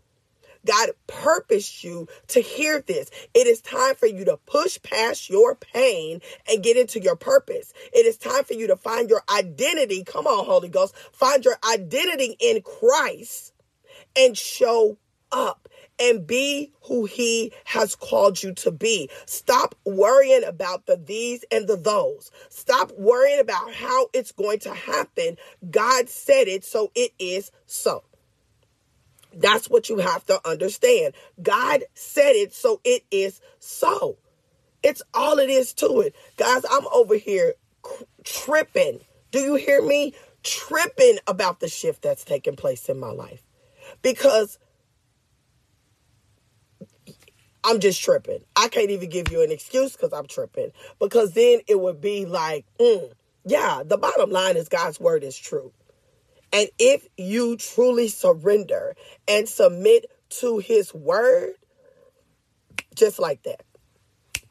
God 0.66 0.90
purposed 1.08 1.84
you 1.84 2.08
to 2.28 2.42
hear 2.42 2.82
this. 2.82 3.10
It 3.34 3.48
is 3.48 3.62
time 3.62 3.96
for 3.96 4.08
you 4.08 4.26
to 4.26 4.38
push 4.46 4.82
past 4.82 5.30
your 5.30 5.56
pain 5.56 6.22
and 6.50 6.64
get 6.64 6.78
into 6.78 7.02
your 7.02 7.16
purpose. 7.16 7.74
It 7.94 8.06
is 8.06 8.18
time 8.18 8.44
for 8.44 8.54
you 8.54 8.68
to 8.68 8.76
find 8.76 9.10
your 9.10 9.24
identity. 9.34 10.04
Come 10.04 10.28
on, 10.28 10.46
Holy 10.46 10.70
Ghost. 10.70 10.96
Find 11.12 11.44
your 11.44 11.58
identity 11.70 12.36
in 12.40 12.62
Christ 12.62 13.54
and 14.16 14.38
show 14.38 14.98
up 15.32 15.68
and 16.00 16.26
be 16.26 16.72
who 16.84 17.06
he 17.06 17.54
has 17.64 17.96
called 17.96 18.42
you 18.42 18.54
to 18.54 18.72
be. 18.72 19.10
Stop 19.26 19.76
worrying 19.86 20.44
about 20.44 20.86
the 20.86 20.98
these 20.98 21.46
and 21.52 21.68
the 21.68 21.76
those. 21.76 22.32
Stop 22.50 22.92
worrying 22.98 23.40
about 23.40 23.74
how 23.74 24.08
it's 24.14 24.32
going 24.32 24.60
to 24.60 24.74
happen. 24.74 25.38
God 25.70 26.10
said 26.10 26.48
it, 26.48 26.66
so 26.66 26.92
it 26.96 27.12
is 27.20 27.52
so. 27.66 28.04
That's 29.34 29.70
what 29.70 29.90
you 29.90 29.98
have 29.98 30.26
to 30.26 30.40
understand. 30.48 31.14
God 31.42 31.84
said 31.94 32.34
it, 32.36 32.54
so 32.54 32.82
it 32.84 33.04
is 33.12 33.42
so. 33.60 34.18
It's 34.84 35.02
all 35.14 35.40
it 35.40 35.50
is 35.50 35.74
to 35.76 36.02
it. 36.02 36.16
Guys, 36.38 36.64
I'm 36.70 36.88
over 36.94 37.16
here 37.16 37.54
tripping. 38.24 39.00
Do 39.32 39.40
you 39.40 39.56
hear 39.56 39.82
me? 39.82 40.14
Tripping 40.44 41.20
about 41.28 41.60
the 41.60 41.68
shift 41.68 42.02
that's 42.02 42.26
taking 42.26 42.56
place 42.56 42.90
in 42.90 43.00
my 43.00 43.12
life 43.12 43.44
because 44.02 44.58
I'm 47.64 47.80
just 47.80 48.02
tripping. 48.02 48.40
I 48.56 48.68
can't 48.70 48.90
even 48.90 49.10
give 49.10 49.32
you 49.32 49.44
an 49.44 49.52
excuse 49.52 49.92
because 49.92 50.14
I'm 50.14 50.28
tripping. 50.28 50.72
Because 51.00 51.34
then 51.34 51.60
it 51.68 51.80
would 51.80 52.02
be 52.02 52.26
like, 52.26 52.66
mm, 52.80 53.12
yeah, 53.46 53.84
the 53.86 53.98
bottom 53.98 54.32
line 54.32 54.58
is 54.58 54.68
God's 54.68 55.00
word 55.00 55.24
is 55.24 55.38
true. 55.38 55.72
And 56.54 56.70
if 56.80 57.08
you 57.18 57.58
truly 57.58 58.08
surrender 58.08 58.96
and 59.28 59.48
submit 59.48 60.06
to 60.42 60.58
his 60.60 60.94
word, 60.94 61.54
just 62.96 63.20
like 63.20 63.44
that. 63.44 63.64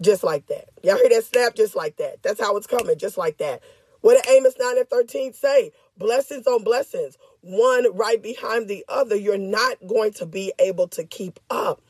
Just 0.01 0.25
like 0.25 0.47
that. 0.47 0.71
Y'all 0.83 0.97
hear 0.97 1.11
that 1.11 1.25
snap? 1.25 1.55
Just 1.55 1.77
like 1.77 1.97
that. 1.99 2.23
That's 2.23 2.41
how 2.41 2.57
it's 2.57 2.67
coming. 2.67 2.99
Just 2.99 3.19
like 3.19 3.39
that. 3.39 3.63
What 4.01 4.23
did 4.23 4.35
Amos 4.35 4.55
9 4.59 4.79
and 4.79 4.89
13 4.89 5.35
say? 5.35 5.73
Blessings 5.99 6.47
on 6.47 6.65
blessings 6.65 7.19
one 7.41 7.87
right 7.97 8.23
behind 8.23 8.69
the 8.69 8.85
other, 8.89 9.17
you're 9.17 9.39
not 9.39 9.79
going 9.87 10.13
to 10.15 10.27
be 10.27 10.53
able 10.59 10.89
to 10.89 11.05
keep 11.05 11.41
up. 11.49 11.81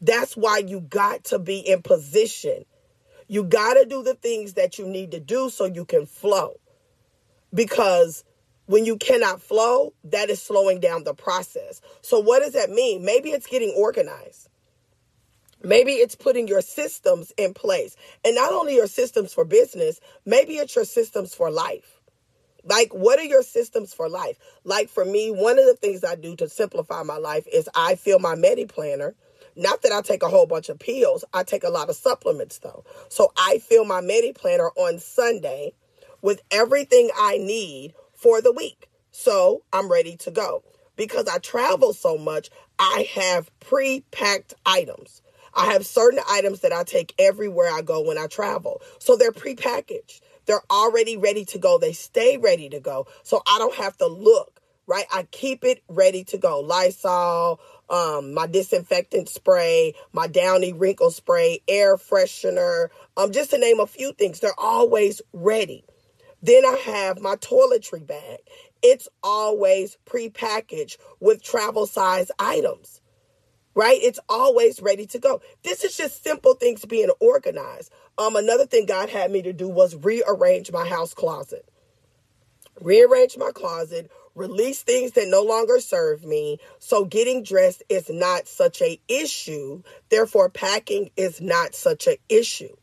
That's 0.00 0.36
why 0.36 0.58
you 0.58 0.80
got 0.80 1.24
to 1.24 1.38
be 1.38 1.58
in 1.58 1.82
position. 1.82 2.64
You 3.26 3.44
got 3.44 3.74
to 3.74 3.86
do 3.86 4.02
the 4.02 4.14
things 4.14 4.54
that 4.54 4.78
you 4.78 4.86
need 4.86 5.12
to 5.12 5.20
do 5.20 5.48
so 5.48 5.64
you 5.64 5.84
can 5.84 6.04
flow. 6.04 6.60
Because 7.52 8.24
when 8.66 8.84
you 8.84 8.96
cannot 8.96 9.42
flow, 9.42 9.92
that 10.04 10.30
is 10.30 10.40
slowing 10.40 10.80
down 10.80 11.04
the 11.04 11.14
process. 11.14 11.80
So, 12.00 12.20
what 12.20 12.40
does 12.40 12.52
that 12.52 12.70
mean? 12.70 13.04
Maybe 13.04 13.30
it's 13.30 13.46
getting 13.46 13.74
organized. 13.76 14.48
Maybe 15.62 15.92
it's 15.92 16.14
putting 16.14 16.46
your 16.46 16.60
systems 16.60 17.32
in 17.38 17.54
place. 17.54 17.96
And 18.24 18.34
not 18.34 18.52
only 18.52 18.74
your 18.74 18.86
systems 18.86 19.32
for 19.32 19.44
business, 19.44 20.00
maybe 20.26 20.54
it's 20.54 20.76
your 20.76 20.84
systems 20.84 21.34
for 21.34 21.50
life. 21.50 22.00
Like, 22.64 22.94
what 22.94 23.18
are 23.18 23.24
your 23.24 23.42
systems 23.42 23.92
for 23.92 24.08
life? 24.08 24.38
Like, 24.64 24.88
for 24.88 25.04
me, 25.04 25.30
one 25.30 25.58
of 25.58 25.66
the 25.66 25.74
things 25.74 26.04
I 26.04 26.16
do 26.16 26.36
to 26.36 26.48
simplify 26.48 27.02
my 27.02 27.16
life 27.16 27.46
is 27.50 27.68
I 27.74 27.94
fill 27.94 28.18
my 28.18 28.34
Medi 28.34 28.66
planner. 28.66 29.14
Not 29.56 29.82
that 29.82 29.92
I 29.92 30.00
take 30.02 30.22
a 30.22 30.28
whole 30.28 30.46
bunch 30.46 30.68
of 30.68 30.78
pills, 30.78 31.24
I 31.32 31.44
take 31.44 31.64
a 31.64 31.70
lot 31.70 31.88
of 31.88 31.96
supplements 31.96 32.58
though. 32.58 32.84
So 33.08 33.32
I 33.36 33.58
fill 33.58 33.84
my 33.84 34.00
Medi 34.00 34.32
planner 34.32 34.70
on 34.76 34.98
Sunday 34.98 35.74
with 36.22 36.42
everything 36.50 37.10
I 37.16 37.38
need 37.38 37.94
for 38.24 38.40
the 38.40 38.52
week. 38.52 38.88
So 39.10 39.64
I'm 39.70 39.92
ready 39.92 40.16
to 40.16 40.30
go. 40.30 40.64
Because 40.96 41.28
I 41.28 41.38
travel 41.38 41.92
so 41.92 42.16
much, 42.16 42.48
I 42.78 43.06
have 43.14 43.50
pre 43.60 44.00
packed 44.10 44.54
items. 44.64 45.20
I 45.54 45.72
have 45.72 45.86
certain 45.86 46.20
items 46.28 46.60
that 46.60 46.72
I 46.72 46.84
take 46.84 47.14
everywhere 47.18 47.70
I 47.70 47.82
go 47.82 48.00
when 48.00 48.18
I 48.18 48.26
travel. 48.26 48.80
So 48.98 49.16
they're 49.16 49.30
pre-packaged. 49.30 50.24
They're 50.46 50.64
already 50.68 51.16
ready 51.16 51.44
to 51.46 51.58
go. 51.58 51.78
They 51.78 51.92
stay 51.92 52.38
ready 52.38 52.68
to 52.70 52.80
go. 52.80 53.06
So 53.22 53.40
I 53.46 53.58
don't 53.58 53.76
have 53.76 53.96
to 53.98 54.06
look, 54.08 54.60
right? 54.88 55.06
I 55.12 55.28
keep 55.30 55.64
it 55.64 55.82
ready 55.88 56.24
to 56.24 56.38
go. 56.38 56.58
Lysol, 56.58 57.60
um, 57.88 58.34
my 58.34 58.48
disinfectant 58.48 59.28
spray, 59.28 59.94
my 60.12 60.26
Downy 60.26 60.72
wrinkle 60.72 61.12
spray, 61.12 61.60
air 61.68 61.96
freshener, 61.96 62.88
um, 63.16 63.30
just 63.30 63.50
to 63.50 63.58
name 63.58 63.78
a 63.78 63.86
few 63.86 64.12
things. 64.12 64.40
They're 64.40 64.58
always 64.58 65.22
ready. 65.32 65.84
Then 66.44 66.66
I 66.66 66.76
have 66.86 67.20
my 67.20 67.36
toiletry 67.36 68.06
bag. 68.06 68.40
It's 68.82 69.08
always 69.22 69.98
prepackaged 70.06 70.98
with 71.20 71.42
travel 71.42 71.86
size 71.86 72.30
items 72.38 73.00
right? 73.74 73.98
It's 74.02 74.20
always 74.28 74.82
ready 74.82 75.06
to 75.08 75.20
go. 75.20 75.42
This 75.64 75.84
is 75.84 75.96
just 75.96 76.24
simple 76.24 76.54
things 76.54 76.84
being 76.86 77.10
organized. 77.20 77.92
Um, 78.18 78.36
another 78.36 78.66
thing 78.66 78.86
God 78.86 79.10
had 79.10 79.32
me 79.32 79.42
to 79.42 79.54
do 79.54 79.68
was 79.68 79.96
rearrange 79.96 80.72
my 80.72 80.86
house 80.86 81.14
closet. 81.14 81.68
Rearrange 82.80 83.38
my 83.38 83.52
closet, 83.52 84.10
release 84.34 84.82
things 84.82 85.12
that 85.12 85.28
no 85.28 85.42
longer 85.42 85.80
serve 85.80 86.24
me. 86.24 86.58
So 86.80 87.06
getting 87.06 87.42
dressed 87.44 87.82
is 87.88 88.10
not 88.10 88.48
such 88.48 88.82
a 88.82 89.00
issue. 89.08 89.82
Therefore, 90.10 90.50
packing 90.50 91.10
is 91.16 91.40
not 91.40 91.74
such 91.74 92.06
an 92.08 92.16
issue. 92.28 92.76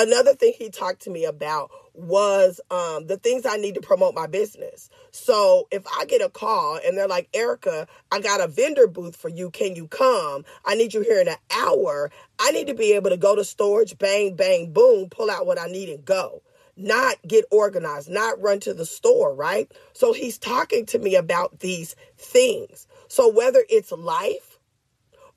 Another 0.00 0.32
thing 0.32 0.52
he 0.56 0.70
talked 0.70 1.02
to 1.02 1.10
me 1.10 1.24
about 1.24 1.72
was 1.92 2.60
um, 2.70 3.08
the 3.08 3.16
things 3.16 3.44
I 3.44 3.56
need 3.56 3.74
to 3.74 3.80
promote 3.80 4.14
my 4.14 4.28
business. 4.28 4.88
So 5.10 5.66
if 5.72 5.82
I 5.98 6.04
get 6.04 6.22
a 6.22 6.28
call 6.28 6.78
and 6.86 6.96
they're 6.96 7.08
like, 7.08 7.28
Erika, 7.34 7.88
I 8.12 8.20
got 8.20 8.40
a 8.40 8.46
vendor 8.46 8.86
booth 8.86 9.16
for 9.16 9.28
you. 9.28 9.50
Can 9.50 9.74
you 9.74 9.88
come? 9.88 10.44
I 10.64 10.76
need 10.76 10.94
you 10.94 11.00
here 11.00 11.20
in 11.20 11.26
an 11.26 11.34
hour. 11.50 12.12
I 12.38 12.52
need 12.52 12.68
to 12.68 12.74
be 12.74 12.92
able 12.92 13.10
to 13.10 13.16
go 13.16 13.34
to 13.34 13.42
storage, 13.42 13.98
bang, 13.98 14.36
bang, 14.36 14.72
boom, 14.72 15.10
pull 15.10 15.32
out 15.32 15.46
what 15.46 15.58
I 15.58 15.66
need 15.66 15.88
and 15.88 16.04
go. 16.04 16.42
Not 16.76 17.16
get 17.26 17.44
organized, 17.50 18.08
not 18.08 18.40
run 18.40 18.60
to 18.60 18.74
the 18.74 18.86
store, 18.86 19.34
right? 19.34 19.68
So 19.94 20.12
he's 20.12 20.38
talking 20.38 20.86
to 20.86 21.00
me 21.00 21.16
about 21.16 21.58
these 21.58 21.96
things. 22.16 22.86
So 23.08 23.28
whether 23.28 23.64
it's 23.68 23.90
life 23.90 24.60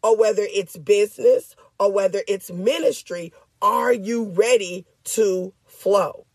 or 0.04 0.16
whether 0.16 0.44
it's 0.44 0.78
business 0.78 1.56
or 1.80 1.92
whether 1.92 2.22
it's 2.28 2.52
ministry, 2.52 3.34
are 3.62 3.94
you 3.94 4.26
ready 4.26 4.86
to 5.04 5.54
flow? 5.66 6.26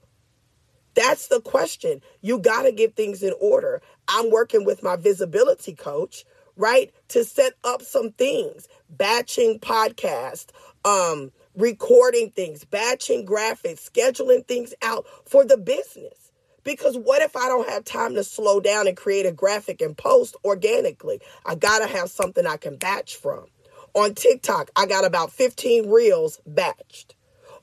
That's 0.94 1.28
the 1.28 1.40
question. 1.40 2.00
You 2.22 2.38
got 2.38 2.62
to 2.62 2.72
get 2.72 2.96
things 2.96 3.22
in 3.22 3.34
order. 3.40 3.82
I'm 4.08 4.30
working 4.30 4.64
with 4.64 4.82
my 4.82 4.96
visibility 4.96 5.74
coach, 5.74 6.24
right, 6.56 6.90
to 7.08 7.22
set 7.22 7.52
up 7.64 7.82
some 7.82 8.12
things, 8.12 8.66
batching 8.88 9.60
podcast, 9.60 10.46
um, 10.86 11.32
recording 11.54 12.30
things, 12.30 12.64
batching 12.64 13.26
graphics, 13.26 13.88
scheduling 13.90 14.46
things 14.48 14.72
out 14.80 15.04
for 15.26 15.44
the 15.44 15.58
business. 15.58 16.32
Because 16.64 16.96
what 16.96 17.22
if 17.22 17.36
I 17.36 17.46
don't 17.46 17.68
have 17.68 17.84
time 17.84 18.14
to 18.14 18.24
slow 18.24 18.58
down 18.58 18.88
and 18.88 18.96
create 18.96 19.26
a 19.26 19.32
graphic 19.32 19.82
and 19.82 19.96
post 19.96 20.34
organically? 20.44 21.20
I 21.44 21.56
got 21.56 21.80
to 21.80 21.86
have 21.86 22.10
something 22.10 22.46
I 22.46 22.56
can 22.56 22.76
batch 22.76 23.16
from. 23.16 23.46
On 23.94 24.14
TikTok, 24.14 24.70
I 24.76 24.86
got 24.86 25.04
about 25.04 25.32
15 25.32 25.90
reels 25.90 26.40
batched. 26.48 27.15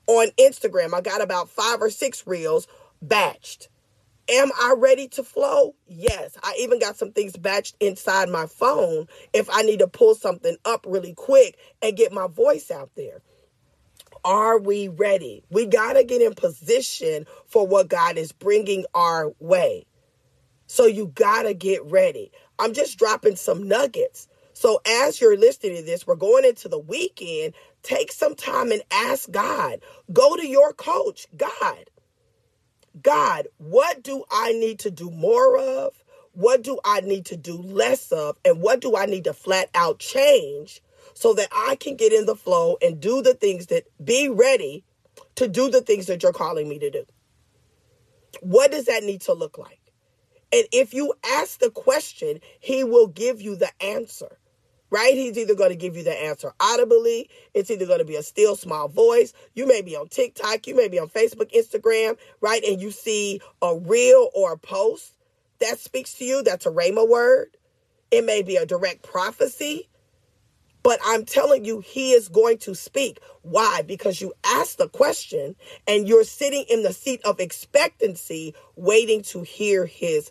On 0.07 0.27
Instagram, 0.39 0.93
I 0.93 1.01
got 1.01 1.21
about 1.21 1.49
five 1.49 1.81
or 1.81 1.89
six 1.89 2.27
reels 2.27 2.67
batched. 3.05 3.67
Am 4.29 4.51
I 4.59 4.75
ready 4.77 5.07
to 5.09 5.23
flow? 5.23 5.75
Yes. 5.87 6.37
I 6.41 6.55
even 6.59 6.79
got 6.79 6.97
some 6.97 7.11
things 7.11 7.33
batched 7.33 7.73
inside 7.79 8.29
my 8.29 8.45
phone 8.45 9.07
if 9.33 9.49
I 9.51 9.63
need 9.63 9.79
to 9.79 9.87
pull 9.87 10.15
something 10.15 10.55
up 10.63 10.85
really 10.87 11.13
quick 11.13 11.57
and 11.81 11.97
get 11.97 12.13
my 12.13 12.27
voice 12.27 12.71
out 12.71 12.91
there. 12.95 13.21
Are 14.23 14.57
we 14.57 14.87
ready? 14.87 15.43
We 15.49 15.65
got 15.65 15.93
to 15.93 16.05
get 16.05 16.21
in 16.21 16.33
position 16.33 17.25
for 17.47 17.67
what 17.67 17.89
God 17.89 18.17
is 18.17 18.31
bringing 18.31 18.85
our 18.93 19.33
way. 19.39 19.85
So 20.67 20.85
you 20.85 21.07
got 21.07 21.43
to 21.43 21.53
get 21.53 21.83
ready. 21.83 22.31
I'm 22.57 22.73
just 22.73 22.97
dropping 22.97 23.35
some 23.35 23.67
nuggets. 23.67 24.27
So 24.63 24.79
as 24.87 25.19
you're 25.19 25.35
listening 25.35 25.75
to 25.75 25.83
this, 25.83 26.07
we're 26.07 26.15
going 26.15 26.45
into 26.45 26.69
the 26.69 26.79
weekend. 26.79 27.53
Take 27.81 28.13
some 28.13 28.33
time 28.33 28.71
and 28.71 28.81
ask 28.91 29.29
God. 29.29 29.81
Go 30.13 30.37
to 30.37 30.47
your 30.47 30.71
coach, 30.71 31.27
God. 31.35 31.89
God, 33.01 33.47
what 33.57 34.01
do 34.01 34.23
I 34.31 34.53
need 34.53 34.79
to 34.79 34.89
do 34.89 35.11
more 35.11 35.57
of? 35.57 36.01
What 36.31 36.63
do 36.63 36.79
I 36.85 37.01
need 37.01 37.25
to 37.25 37.35
do 37.35 37.57
less 37.57 38.13
of? 38.13 38.37
And 38.45 38.61
what 38.61 38.79
do 38.79 38.95
I 38.95 39.05
need 39.05 39.25
to 39.25 39.33
flat 39.33 39.69
out 39.75 39.99
change 39.99 40.81
so 41.13 41.33
that 41.33 41.49
I 41.51 41.75
can 41.75 41.97
get 41.97 42.13
in 42.13 42.25
the 42.25 42.33
flow 42.33 42.77
and 42.81 43.01
do 43.01 43.21
the 43.21 43.33
things 43.33 43.65
that 43.65 43.83
be 44.01 44.29
ready 44.29 44.85
to 45.35 45.49
do 45.49 45.69
the 45.69 45.81
things 45.81 46.05
that 46.05 46.23
you're 46.23 46.31
calling 46.31 46.69
me 46.69 46.79
to 46.79 46.89
do? 46.89 47.03
What 48.39 48.71
does 48.71 48.85
that 48.85 49.03
need 49.03 49.19
to 49.23 49.33
look 49.33 49.57
like? 49.57 49.81
And 50.53 50.65
if 50.71 50.93
you 50.93 51.15
ask 51.31 51.59
the 51.59 51.69
question, 51.69 52.39
he 52.61 52.85
will 52.85 53.07
give 53.07 53.41
you 53.41 53.57
the 53.57 53.69
answer 53.83 54.37
right? 54.93 55.15
He's 55.15 55.39
either 55.39 55.55
going 55.55 55.71
to 55.71 55.75
give 55.75 55.97
you 55.97 56.03
the 56.03 56.13
answer 56.13 56.53
audibly, 56.59 57.27
it's 57.55 57.71
either 57.71 57.87
going 57.87 57.99
to 57.99 58.05
be 58.05 58.15
a 58.15 58.21
still 58.21 58.55
small 58.55 58.87
voice. 58.87 59.33
You 59.55 59.67
may 59.67 59.81
be 59.81 59.95
on 59.95 60.07
TikTok, 60.07 60.67
you 60.67 60.75
may 60.75 60.87
be 60.87 60.99
on 60.99 61.09
Facebook, 61.09 61.51
Instagram, 61.51 62.15
right? 62.41 62.63
And 62.63 62.79
you 62.79 62.91
see 62.91 63.41
a 63.63 63.75
reel 63.75 64.29
or 64.35 64.53
a 64.53 64.57
post 64.57 65.17
that 65.59 65.79
speaks 65.79 66.13
to 66.15 66.25
you, 66.25 66.43
that's 66.43 66.67
a 66.67 66.69
Rhema 66.69 67.09
word. 67.09 67.57
It 68.11 68.23
may 68.23 68.43
be 68.43 68.55
a 68.57 68.67
direct 68.67 69.01
prophecy. 69.01 69.89
But 70.83 70.99
I'm 71.03 71.25
telling 71.25 71.65
you, 71.65 71.79
he 71.79 72.11
is 72.11 72.27
going 72.27 72.59
to 72.59 72.75
speak. 72.75 73.19
Why? 73.41 73.81
Because 73.87 74.21
you 74.21 74.33
asked 74.45 74.77
the 74.77 74.89
question 74.89 75.55
and 75.87 76.07
you're 76.07 76.25
sitting 76.25 76.65
in 76.69 76.83
the 76.83 76.93
seat 76.93 77.21
of 77.25 77.39
expectancy, 77.39 78.53
waiting 78.75 79.23
to 79.23 79.41
hear 79.41 79.87
his 79.87 80.29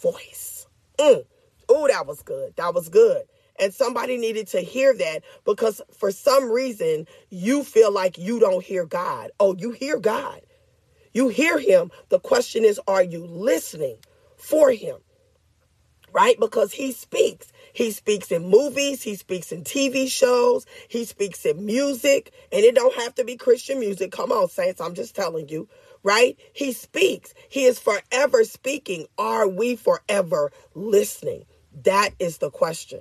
voice. 0.00 0.68
Mm. 0.98 1.24
Oh, 1.68 1.88
that 1.88 2.06
was 2.06 2.22
good. 2.22 2.54
That 2.56 2.74
was 2.74 2.90
good. 2.90 3.24
And 3.58 3.72
somebody 3.72 4.16
needed 4.16 4.48
to 4.48 4.60
hear 4.60 4.94
that 4.94 5.22
because 5.44 5.80
for 5.96 6.10
some 6.10 6.50
reason 6.50 7.06
you 7.30 7.62
feel 7.62 7.92
like 7.92 8.18
you 8.18 8.40
don't 8.40 8.64
hear 8.64 8.84
God. 8.84 9.30
Oh, 9.38 9.54
you 9.54 9.70
hear 9.70 9.98
God. 9.98 10.40
You 11.12 11.28
hear 11.28 11.58
him. 11.58 11.92
The 12.08 12.18
question 12.18 12.64
is, 12.64 12.80
are 12.88 13.02
you 13.02 13.24
listening 13.24 13.98
for 14.36 14.72
him? 14.72 14.96
Right? 16.12 16.38
Because 16.38 16.72
he 16.72 16.92
speaks. 16.92 17.52
He 17.72 17.90
speaks 17.90 18.30
in 18.30 18.48
movies, 18.48 19.02
he 19.02 19.16
speaks 19.16 19.50
in 19.50 19.64
TV 19.64 20.08
shows, 20.08 20.64
he 20.88 21.04
speaks 21.04 21.44
in 21.44 21.66
music, 21.66 22.32
and 22.52 22.64
it 22.64 22.76
don't 22.76 22.94
have 22.94 23.16
to 23.16 23.24
be 23.24 23.36
Christian 23.36 23.80
music. 23.80 24.12
Come 24.12 24.30
on, 24.30 24.48
saints, 24.48 24.80
I'm 24.80 24.94
just 24.94 25.16
telling 25.16 25.48
you, 25.48 25.68
right? 26.04 26.38
He 26.52 26.72
speaks. 26.72 27.34
He 27.48 27.64
is 27.64 27.80
forever 27.80 28.44
speaking. 28.44 29.06
Are 29.18 29.48
we 29.48 29.74
forever 29.74 30.52
listening? 30.76 31.46
That 31.82 32.10
is 32.20 32.38
the 32.38 32.50
question. 32.50 33.00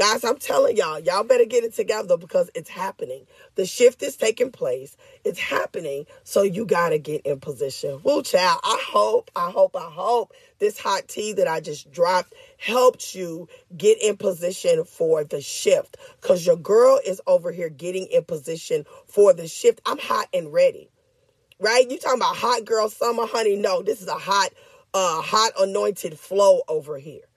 Guys, 0.00 0.24
I'm 0.24 0.38
telling 0.38 0.78
y'all, 0.78 0.98
y'all 0.98 1.24
better 1.24 1.44
get 1.44 1.62
it 1.62 1.74
together 1.74 2.16
because 2.16 2.50
it's 2.54 2.70
happening. 2.70 3.26
The 3.56 3.66
shift 3.66 4.02
is 4.02 4.16
taking 4.16 4.50
place. 4.50 4.96
It's 5.24 5.38
happening. 5.38 6.06
So 6.24 6.40
you 6.40 6.64
got 6.64 6.88
to 6.88 6.98
get 6.98 7.20
in 7.26 7.38
position. 7.38 8.00
Woo, 8.02 8.22
child. 8.22 8.60
I 8.64 8.82
hope, 8.88 9.30
I 9.36 9.50
hope, 9.50 9.76
I 9.76 9.90
hope 9.90 10.32
this 10.58 10.78
hot 10.78 11.06
tea 11.06 11.34
that 11.34 11.48
I 11.48 11.60
just 11.60 11.92
dropped 11.92 12.32
helped 12.56 13.14
you 13.14 13.46
get 13.76 14.02
in 14.02 14.16
position 14.16 14.84
for 14.84 15.22
the 15.22 15.42
shift 15.42 15.98
because 16.18 16.46
your 16.46 16.56
girl 16.56 16.98
is 17.06 17.20
over 17.26 17.52
here 17.52 17.68
getting 17.68 18.06
in 18.06 18.24
position 18.24 18.86
for 19.06 19.34
the 19.34 19.46
shift. 19.46 19.82
I'm 19.84 19.98
hot 19.98 20.28
and 20.32 20.50
ready, 20.50 20.88
right? 21.58 21.90
You 21.90 21.98
talking 21.98 22.20
about 22.20 22.36
hot 22.36 22.64
girl 22.64 22.88
summer, 22.88 23.26
honey? 23.26 23.56
No, 23.56 23.82
this 23.82 24.00
is 24.00 24.08
a 24.08 24.14
hot, 24.14 24.48
uh, 24.94 25.20
hot 25.20 25.52
anointed 25.60 26.18
flow 26.18 26.62
over 26.68 26.96
here. 26.96 27.29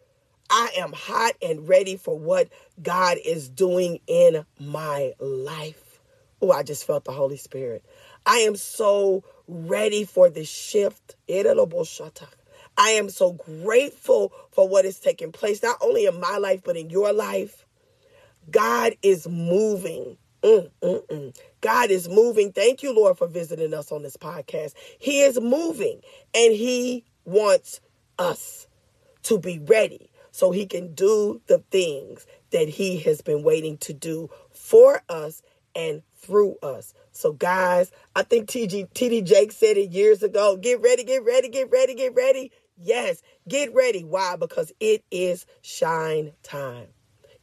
I 0.55 0.69
am 0.77 0.93
hot 0.93 1.33
and 1.41 1.67
ready 1.67 1.95
for 1.95 2.15
what 2.15 2.47
God 2.79 3.17
is 3.25 3.49
doing 3.49 4.01
in 4.05 4.45
my 4.59 5.13
life. 5.19 5.99
Oh, 6.43 6.51
I 6.51 6.61
just 6.61 6.85
felt 6.85 7.05
the 7.05 7.11
Holy 7.11 7.37
Spirit. 7.37 7.83
I 8.23 8.41
am 8.41 8.55
so 8.55 9.23
ready 9.47 10.03
for 10.03 10.29
the 10.29 10.45
shift. 10.45 11.15
I 11.27 11.71
am 12.77 13.09
so 13.09 13.31
grateful 13.31 14.31
for 14.51 14.67
what 14.67 14.85
is 14.85 14.99
taking 14.99 15.31
place, 15.31 15.63
not 15.63 15.77
only 15.81 16.05
in 16.05 16.19
my 16.19 16.37
life, 16.37 16.61
but 16.63 16.77
in 16.77 16.91
your 16.91 17.11
life. 17.13 17.65
God 18.51 18.93
is 19.01 19.27
moving. 19.27 20.17
Mm, 20.43 20.69
mm, 20.83 21.07
mm. 21.07 21.35
God 21.61 21.89
is 21.89 22.07
moving. 22.07 22.51
Thank 22.51 22.83
you, 22.83 22.93
Lord, 22.93 23.17
for 23.17 23.25
visiting 23.25 23.73
us 23.73 23.91
on 23.91 24.03
this 24.03 24.17
podcast. 24.17 24.73
He 24.99 25.21
is 25.21 25.41
moving 25.41 26.01
and 26.35 26.53
He 26.53 27.05
wants 27.25 27.81
us 28.19 28.67
to 29.23 29.39
be 29.39 29.57
ready 29.57 30.11
so 30.34 30.50
he 30.50 30.65
can 30.65 30.93
do 30.96 31.41
the 31.46 31.60
things 31.69 32.26
that 32.52 32.67
he 32.67 32.98
has 32.98 33.22
been 33.22 33.43
waiting 33.43 33.78
to 33.78 33.93
do 33.93 34.30
for 34.52 35.02
us 35.08 35.43
and 35.76 36.02
through 36.17 36.56
us. 36.63 36.93
So, 37.12 37.34
guys, 37.34 37.91
I 38.15 38.24
think 38.24 38.50
TG, 38.50 38.91
TD 38.93 39.24
Jake 39.24 39.52
said 39.52 39.78
it 39.78 39.91
years 39.91 40.24
ago 40.24 40.58
get 40.58 40.82
ready, 40.82 41.04
get 41.04 41.24
ready, 41.24 41.50
get 41.50 41.69
ready, 41.72 41.93
get 41.93 42.15
ready. 42.15 42.52
Yes, 42.78 43.22
get 43.48 43.74
ready. 43.76 44.04
Why? 44.04 44.36
Because 44.36 44.72
it 44.80 45.04
is 45.12 45.46
shine 45.62 46.34
time. 46.41 46.88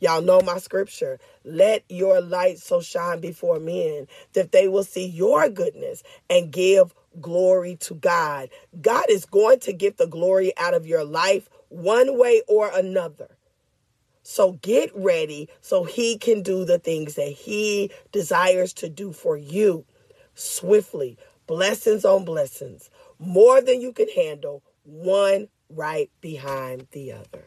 Y'all 0.00 0.22
know 0.22 0.40
my 0.40 0.59
scripture. 0.59 1.20
Let 1.44 1.85
your 1.88 2.20
light 2.20 2.59
so 2.59 2.81
shine 2.81 3.20
before 3.20 3.61
men 3.61 4.09
that 4.33 4.50
they 4.50 4.66
will 4.66 4.83
see 4.83 5.07
your 5.07 5.48
goodness 5.48 6.03
and 6.29 6.50
give 6.50 6.92
glory 7.20 7.76
to 7.76 7.94
God. 7.94 8.50
God 8.80 9.06
is 9.08 9.24
going 9.24 9.60
to 9.60 9.72
get 9.72 9.96
the 9.96 10.06
glory 10.06 10.52
out 10.56 10.74
of 10.74 10.86
your 10.86 11.04
life 11.04 11.48
one 11.68 12.18
way 12.18 12.42
or 12.48 12.70
another. 12.74 13.36
So 14.22 14.52
get 14.52 14.90
ready 14.94 15.48
so 15.60 15.84
he 15.84 16.18
can 16.18 16.42
do 16.42 16.64
the 16.64 16.78
things 16.78 17.14
that 17.14 17.32
he 17.32 17.90
desires 18.12 18.72
to 18.74 18.88
do 18.88 19.12
for 19.12 19.36
you 19.36 19.84
swiftly. 20.34 21.18
Blessings 21.46 22.04
on 22.04 22.24
blessings, 22.24 22.90
more 23.18 23.60
than 23.60 23.80
you 23.80 23.92
can 23.92 24.08
handle, 24.08 24.62
one 24.84 25.48
right 25.68 26.10
behind 26.20 26.86
the 26.92 27.12
other. 27.12 27.46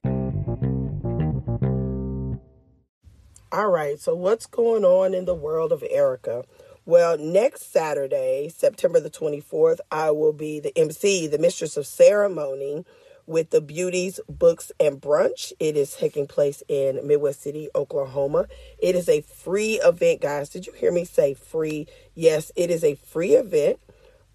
All 3.52 3.70
right, 3.70 4.00
so 4.00 4.16
what's 4.16 4.48
going 4.48 4.84
on 4.84 5.14
in 5.14 5.26
the 5.26 5.36
world 5.36 5.72
of 5.72 5.84
Erika? 5.90 6.44
Well, 6.86 7.18
next 7.18 7.72
Saturday, 7.72 8.50
September 8.50 9.00
the 9.00 9.10
24th, 9.10 9.80
I 9.90 10.12
will 10.12 10.34
be 10.34 10.60
the 10.60 10.78
MC, 10.78 11.28
the 11.28 11.38
mistress 11.38 11.78
of 11.78 11.88
ceremony 11.88 12.84
with 13.26 13.52
the 13.52 13.62
Beauties 13.62 14.20
Books 14.28 14.70
and 14.82 15.00
Brunch. 15.00 15.54
It 15.62 15.78
is 15.78 15.96
taking 15.96 16.28
place 16.28 16.62
in 16.68 17.00
Midwest 17.08 17.42
City, 17.42 17.70
Oklahoma. 17.74 18.48
It 18.80 18.96
is 18.96 19.08
a 19.08 19.22
free 19.22 19.80
event, 19.82 20.20
guys. 20.20 20.50
Did 20.50 20.68
you 20.68 20.74
hear 20.74 20.92
me 20.92 21.06
say 21.06 21.34
free? 21.34 21.88
Yes, 22.16 22.52
it 22.58 22.70
is 22.70 22.84
a 22.84 22.96
free 22.96 23.36
event. 23.36 23.80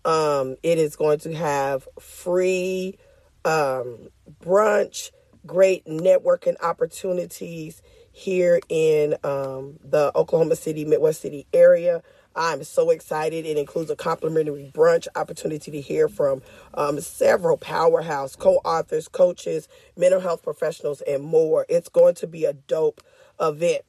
Um, 0.07 0.57
it 0.63 0.79
is 0.79 0.97
going 0.97 1.19
to 1.21 1.35
have 1.35 1.87
free 2.01 2.99
um, 3.45 4.09
brunch, 4.43 5.11
great 5.45 5.85
networking 5.85 6.57
opportunities 6.63 7.83
here 8.11 8.59
in 8.71 9.17
um, 9.23 9.79
the 9.85 10.11
Oklahoma 10.15 10.57
City, 10.57 10.87
Midwest 10.87 11.21
City 11.21 11.47
area. 11.53 12.03
I'm 12.39 12.63
so 12.63 12.91
excited. 12.91 13.45
It 13.45 13.59
includes 13.59 13.91
a 13.91 13.97
complimentary 13.97 14.71
brunch 14.73 15.09
opportunity 15.17 15.73
to 15.73 15.81
hear 15.81 16.09
from 16.09 16.41
um, 16.75 17.01
several 17.01 17.57
powerhouse 17.57 18.37
co 18.37 18.57
authors, 18.65 19.09
coaches, 19.09 19.69
mental 19.97 20.21
health 20.21 20.45
professionals, 20.45 21.03
and 21.03 21.25
more. 21.25 21.67
It's 21.69 21.89
going 21.89 22.15
to 22.17 22.29
be 22.29 22.45
a 22.45 22.53
dope 22.53 23.03
event. 23.41 23.83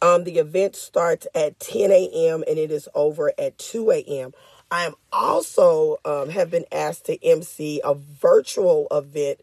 Um, 0.00 0.24
the 0.24 0.38
event 0.38 0.74
starts 0.74 1.26
at 1.34 1.60
10 1.60 1.92
a.m. 1.92 2.42
and 2.48 2.58
it 2.58 2.70
is 2.70 2.88
over 2.94 3.32
at 3.38 3.58
2 3.58 3.90
a.m. 3.92 4.32
I 4.70 4.84
am 4.86 4.94
also 5.12 5.98
um, 6.06 6.30
have 6.30 6.50
been 6.50 6.64
asked 6.72 7.04
to 7.06 7.22
MC 7.24 7.82
a 7.84 7.94
virtual 7.94 8.88
event 8.90 9.40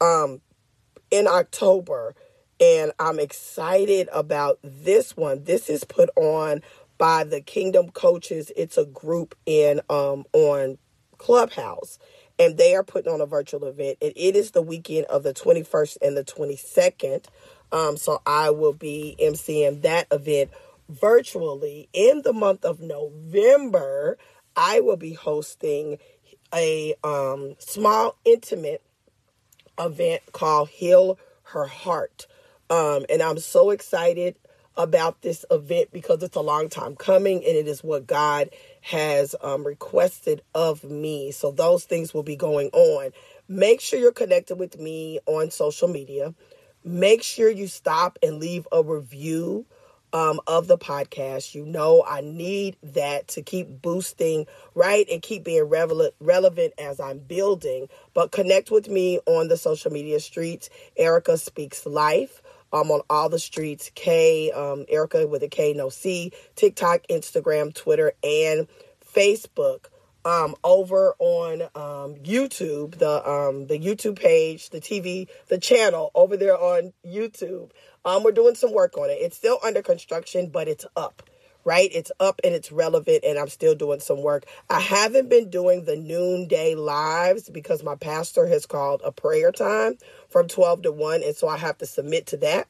um, 0.00 0.40
in 1.10 1.26
October, 1.26 2.14
and 2.58 2.92
I'm 2.98 3.20
excited 3.20 4.08
about 4.12 4.58
this 4.62 5.16
one. 5.16 5.44
This 5.44 5.68
is 5.68 5.84
put 5.84 6.08
on 6.16 6.62
by 7.00 7.24
the 7.24 7.42
Kingdom 7.42 7.90
Coaches. 7.90 8.52
It's 8.56 8.78
a 8.78 8.86
group 8.86 9.36
in 9.46 9.82
um 9.90 10.26
on 10.34 10.78
Clubhouse 11.18 11.98
and 12.38 12.58
they 12.58 12.76
are 12.76 12.84
putting 12.84 13.12
on 13.12 13.22
a 13.22 13.26
virtual 13.26 13.66
event 13.66 13.98
and 14.02 14.14
it 14.16 14.36
is 14.36 14.52
the 14.52 14.62
weekend 14.62 15.06
of 15.06 15.24
the 15.24 15.34
21st 15.34 15.98
and 16.02 16.16
the 16.18 16.24
22nd. 16.24 17.26
Um 17.72 17.98
so 17.98 18.22
I 18.26 18.50
will 18.52 18.74
be 18.74 19.16
emceeing 19.22 19.82
that 19.82 20.08
event 20.12 20.52
virtually 20.90 21.90
in 21.94 22.22
the 22.24 22.34
month 22.34 22.64
of 22.66 22.80
November. 22.82 24.18
I 24.56 24.80
will 24.82 24.98
be 24.98 25.14
hosting 25.14 25.98
a 26.54 26.94
um 27.04 27.56
small 27.60 28.16
intimate 28.24 28.82
event 29.80 30.22
called 30.32 30.70
Heal 30.70 31.18
Her 31.44 31.66
Heart. 31.66 32.26
Um, 32.70 33.04
and 33.10 33.22
I'm 33.22 33.38
so 33.38 33.70
excited 33.70 34.36
about 34.76 35.22
this 35.22 35.44
event 35.50 35.90
because 35.92 36.22
it's 36.22 36.36
a 36.36 36.40
long 36.40 36.68
time 36.68 36.96
coming 36.96 37.38
and 37.38 37.56
it 37.56 37.66
is 37.66 37.82
what 37.84 38.06
God 38.06 38.50
has 38.82 39.34
um, 39.42 39.66
requested 39.66 40.42
of 40.54 40.84
me. 40.84 41.32
So 41.32 41.50
those 41.50 41.84
things 41.84 42.14
will 42.14 42.22
be 42.22 42.36
going 42.36 42.68
on. 42.72 43.10
Make 43.48 43.80
sure 43.80 43.98
you're 43.98 44.12
connected 44.12 44.56
with 44.56 44.78
me 44.78 45.18
on 45.26 45.50
social 45.50 45.88
media. 45.88 46.34
Make 46.84 47.22
sure 47.22 47.50
you 47.50 47.66
stop 47.66 48.18
and 48.22 48.38
leave 48.38 48.66
a 48.72 48.82
review 48.82 49.66
um, 50.12 50.40
of 50.46 50.66
the 50.66 50.78
podcast. 50.78 51.54
You 51.54 51.64
know, 51.64 52.04
I 52.06 52.20
need 52.20 52.76
that 52.82 53.28
to 53.28 53.42
keep 53.42 53.82
boosting, 53.82 54.46
right? 54.74 55.06
And 55.10 55.22
keep 55.22 55.44
being 55.44 55.64
relevant, 55.64 56.14
relevant 56.20 56.74
as 56.78 57.00
I'm 57.00 57.18
building. 57.18 57.88
But 58.14 58.32
connect 58.32 58.70
with 58.70 58.88
me 58.88 59.20
on 59.26 59.48
the 59.48 59.56
social 59.56 59.90
media 59.90 60.20
streets. 60.20 60.70
Erika 60.96 61.38
Speaks 61.38 61.86
Life. 61.86 62.42
Um, 62.72 62.90
on 62.92 63.00
all 63.10 63.28
the 63.28 63.40
streets, 63.40 63.90
K, 63.94 64.52
um, 64.52 64.84
Erika 64.88 65.26
with 65.26 65.42
a 65.42 65.48
K, 65.48 65.72
no 65.72 65.88
C, 65.88 66.32
TikTok, 66.54 67.00
Instagram, 67.08 67.74
Twitter, 67.74 68.12
and 68.22 68.68
Facebook 69.04 69.86
um, 70.24 70.54
over 70.62 71.14
on 71.18 71.62
um, 71.74 72.16
YouTube, 72.22 72.98
the 72.98 73.28
um, 73.28 73.66
the 73.66 73.78
YouTube 73.78 74.18
page, 74.20 74.70
the 74.70 74.80
TV, 74.80 75.28
the 75.48 75.58
channel 75.58 76.10
over 76.14 76.36
there 76.36 76.58
on 76.58 76.92
YouTube. 77.06 77.70
Um, 78.04 78.22
we're 78.22 78.32
doing 78.32 78.54
some 78.54 78.72
work 78.72 78.96
on 78.96 79.10
it. 79.10 79.18
It's 79.20 79.36
still 79.36 79.58
under 79.64 79.82
construction, 79.82 80.48
but 80.48 80.68
it's 80.68 80.86
up, 80.96 81.22
right? 81.64 81.90
It's 81.92 82.12
up 82.20 82.40
and 82.44 82.54
it's 82.54 82.72
relevant, 82.72 83.24
and 83.24 83.38
I'm 83.38 83.48
still 83.48 83.74
doing 83.74 84.00
some 84.00 84.22
work. 84.22 84.44
I 84.68 84.80
haven't 84.80 85.28
been 85.28 85.50
doing 85.50 85.84
the 85.84 85.96
noonday 85.96 86.74
lives 86.74 87.48
because 87.48 87.82
my 87.82 87.96
pastor 87.96 88.46
has 88.46 88.66
called 88.66 89.02
a 89.04 89.12
prayer 89.12 89.52
time 89.52 89.98
from 90.28 90.48
12 90.48 90.82
to 90.82 90.92
1, 90.92 91.22
and 91.22 91.36
so 91.36 91.48
I 91.48 91.58
have 91.58 91.78
to 91.78 91.86
submit 91.86 92.26
to 92.28 92.36
that. 92.38 92.68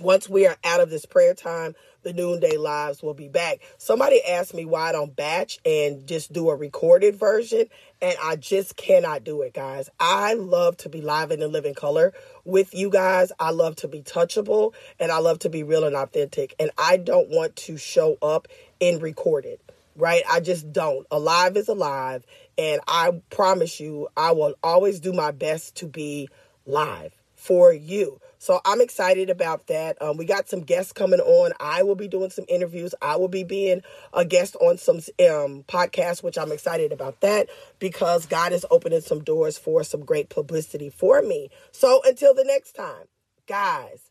Once 0.00 0.28
we 0.28 0.46
are 0.46 0.56
out 0.64 0.80
of 0.80 0.90
this 0.90 1.06
prayer 1.06 1.34
time, 1.34 1.74
the 2.04 2.12
noonday 2.12 2.56
lives 2.56 3.02
will 3.02 3.14
be 3.14 3.28
back. 3.28 3.60
Somebody 3.78 4.24
asked 4.24 4.54
me 4.54 4.64
why 4.64 4.90
I 4.90 4.92
don't 4.92 5.16
batch 5.16 5.58
and 5.64 6.06
just 6.06 6.32
do 6.32 6.50
a 6.50 6.56
recorded 6.56 7.16
version, 7.16 7.66
and 8.00 8.16
I 8.22 8.36
just 8.36 8.76
cannot 8.76 9.24
do 9.24 9.42
it, 9.42 9.54
guys. 9.54 9.88
I 9.98 10.34
love 10.34 10.76
to 10.78 10.88
be 10.88 11.00
live 11.00 11.30
and 11.30 11.42
in 11.42 11.50
living 11.50 11.74
color 11.74 12.12
with 12.44 12.74
you 12.74 12.90
guys. 12.90 13.32
I 13.40 13.50
love 13.50 13.76
to 13.76 13.88
be 13.88 14.02
touchable, 14.02 14.74
and 15.00 15.10
I 15.10 15.18
love 15.18 15.40
to 15.40 15.48
be 15.48 15.62
real 15.62 15.84
and 15.84 15.96
authentic, 15.96 16.54
and 16.60 16.70
I 16.78 16.98
don't 16.98 17.30
want 17.30 17.56
to 17.56 17.76
show 17.76 18.16
up 18.22 18.46
in 18.78 19.00
recorded. 19.00 19.58
Right? 19.96 20.24
I 20.28 20.40
just 20.40 20.72
don't. 20.72 21.06
Alive 21.12 21.56
is 21.56 21.68
alive, 21.68 22.26
and 22.58 22.80
I 22.88 23.22
promise 23.30 23.78
you, 23.78 24.08
I 24.16 24.32
will 24.32 24.54
always 24.60 24.98
do 24.98 25.12
my 25.12 25.30
best 25.30 25.76
to 25.76 25.86
be 25.86 26.28
live 26.66 27.14
for 27.36 27.72
you. 27.72 28.20
So 28.44 28.60
I'm 28.66 28.82
excited 28.82 29.30
about 29.30 29.68
that. 29.68 29.96
Um, 30.02 30.18
we 30.18 30.26
got 30.26 30.50
some 30.50 30.60
guests 30.60 30.92
coming 30.92 31.18
on. 31.18 31.54
I 31.60 31.82
will 31.82 31.94
be 31.94 32.08
doing 32.08 32.28
some 32.28 32.44
interviews. 32.46 32.94
I 33.00 33.16
will 33.16 33.28
be 33.28 33.42
being 33.42 33.80
a 34.12 34.26
guest 34.26 34.54
on 34.56 34.76
some 34.76 34.96
um, 34.96 35.64
podcasts, 35.66 36.22
which 36.22 36.36
I'm 36.36 36.52
excited 36.52 36.92
about 36.92 37.22
that 37.22 37.48
because 37.78 38.26
God 38.26 38.52
is 38.52 38.66
opening 38.70 39.00
some 39.00 39.24
doors 39.24 39.56
for 39.56 39.82
some 39.82 40.04
great 40.04 40.28
publicity 40.28 40.90
for 40.90 41.22
me. 41.22 41.48
So 41.72 42.02
until 42.04 42.34
the 42.34 42.44
next 42.44 42.72
time, 42.72 43.06
guys, 43.46 44.10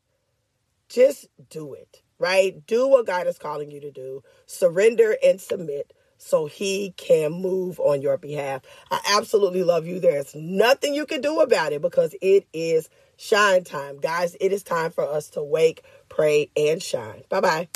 just 0.89 1.27
do 1.51 1.75
it, 1.75 2.01
right? 2.17 2.65
Do 2.65 2.87
what 2.87 3.05
God 3.05 3.27
is 3.27 3.37
calling 3.37 3.69
you 3.69 3.81
to 3.81 3.91
do. 3.91 4.23
Surrender 4.47 5.15
and 5.23 5.39
submit 5.39 5.93
so 6.17 6.47
he 6.47 6.95
can 6.97 7.33
move 7.33 7.79
on 7.79 8.01
your 8.01 8.17
behalf. 8.17 8.63
I 8.89 8.99
absolutely 9.15 9.61
love 9.61 9.85
you. 9.85 9.99
There's 9.99 10.33
nothing 10.33 10.95
you 10.95 11.05
can 11.05 11.21
do 11.21 11.39
about 11.39 11.71
it 11.71 11.83
because 11.83 12.15
it 12.19 12.47
is 12.51 12.89
shine 13.17 13.63
time. 13.63 13.99
Guys, 13.99 14.35
it 14.39 14.51
is 14.51 14.63
time 14.63 14.91
for 14.91 15.03
us 15.03 15.29
to 15.31 15.43
wake, 15.43 15.83
pray, 16.09 16.49
and 16.55 16.81
shine. 16.81 17.23
Bye 17.29 17.41
bye. 17.41 17.69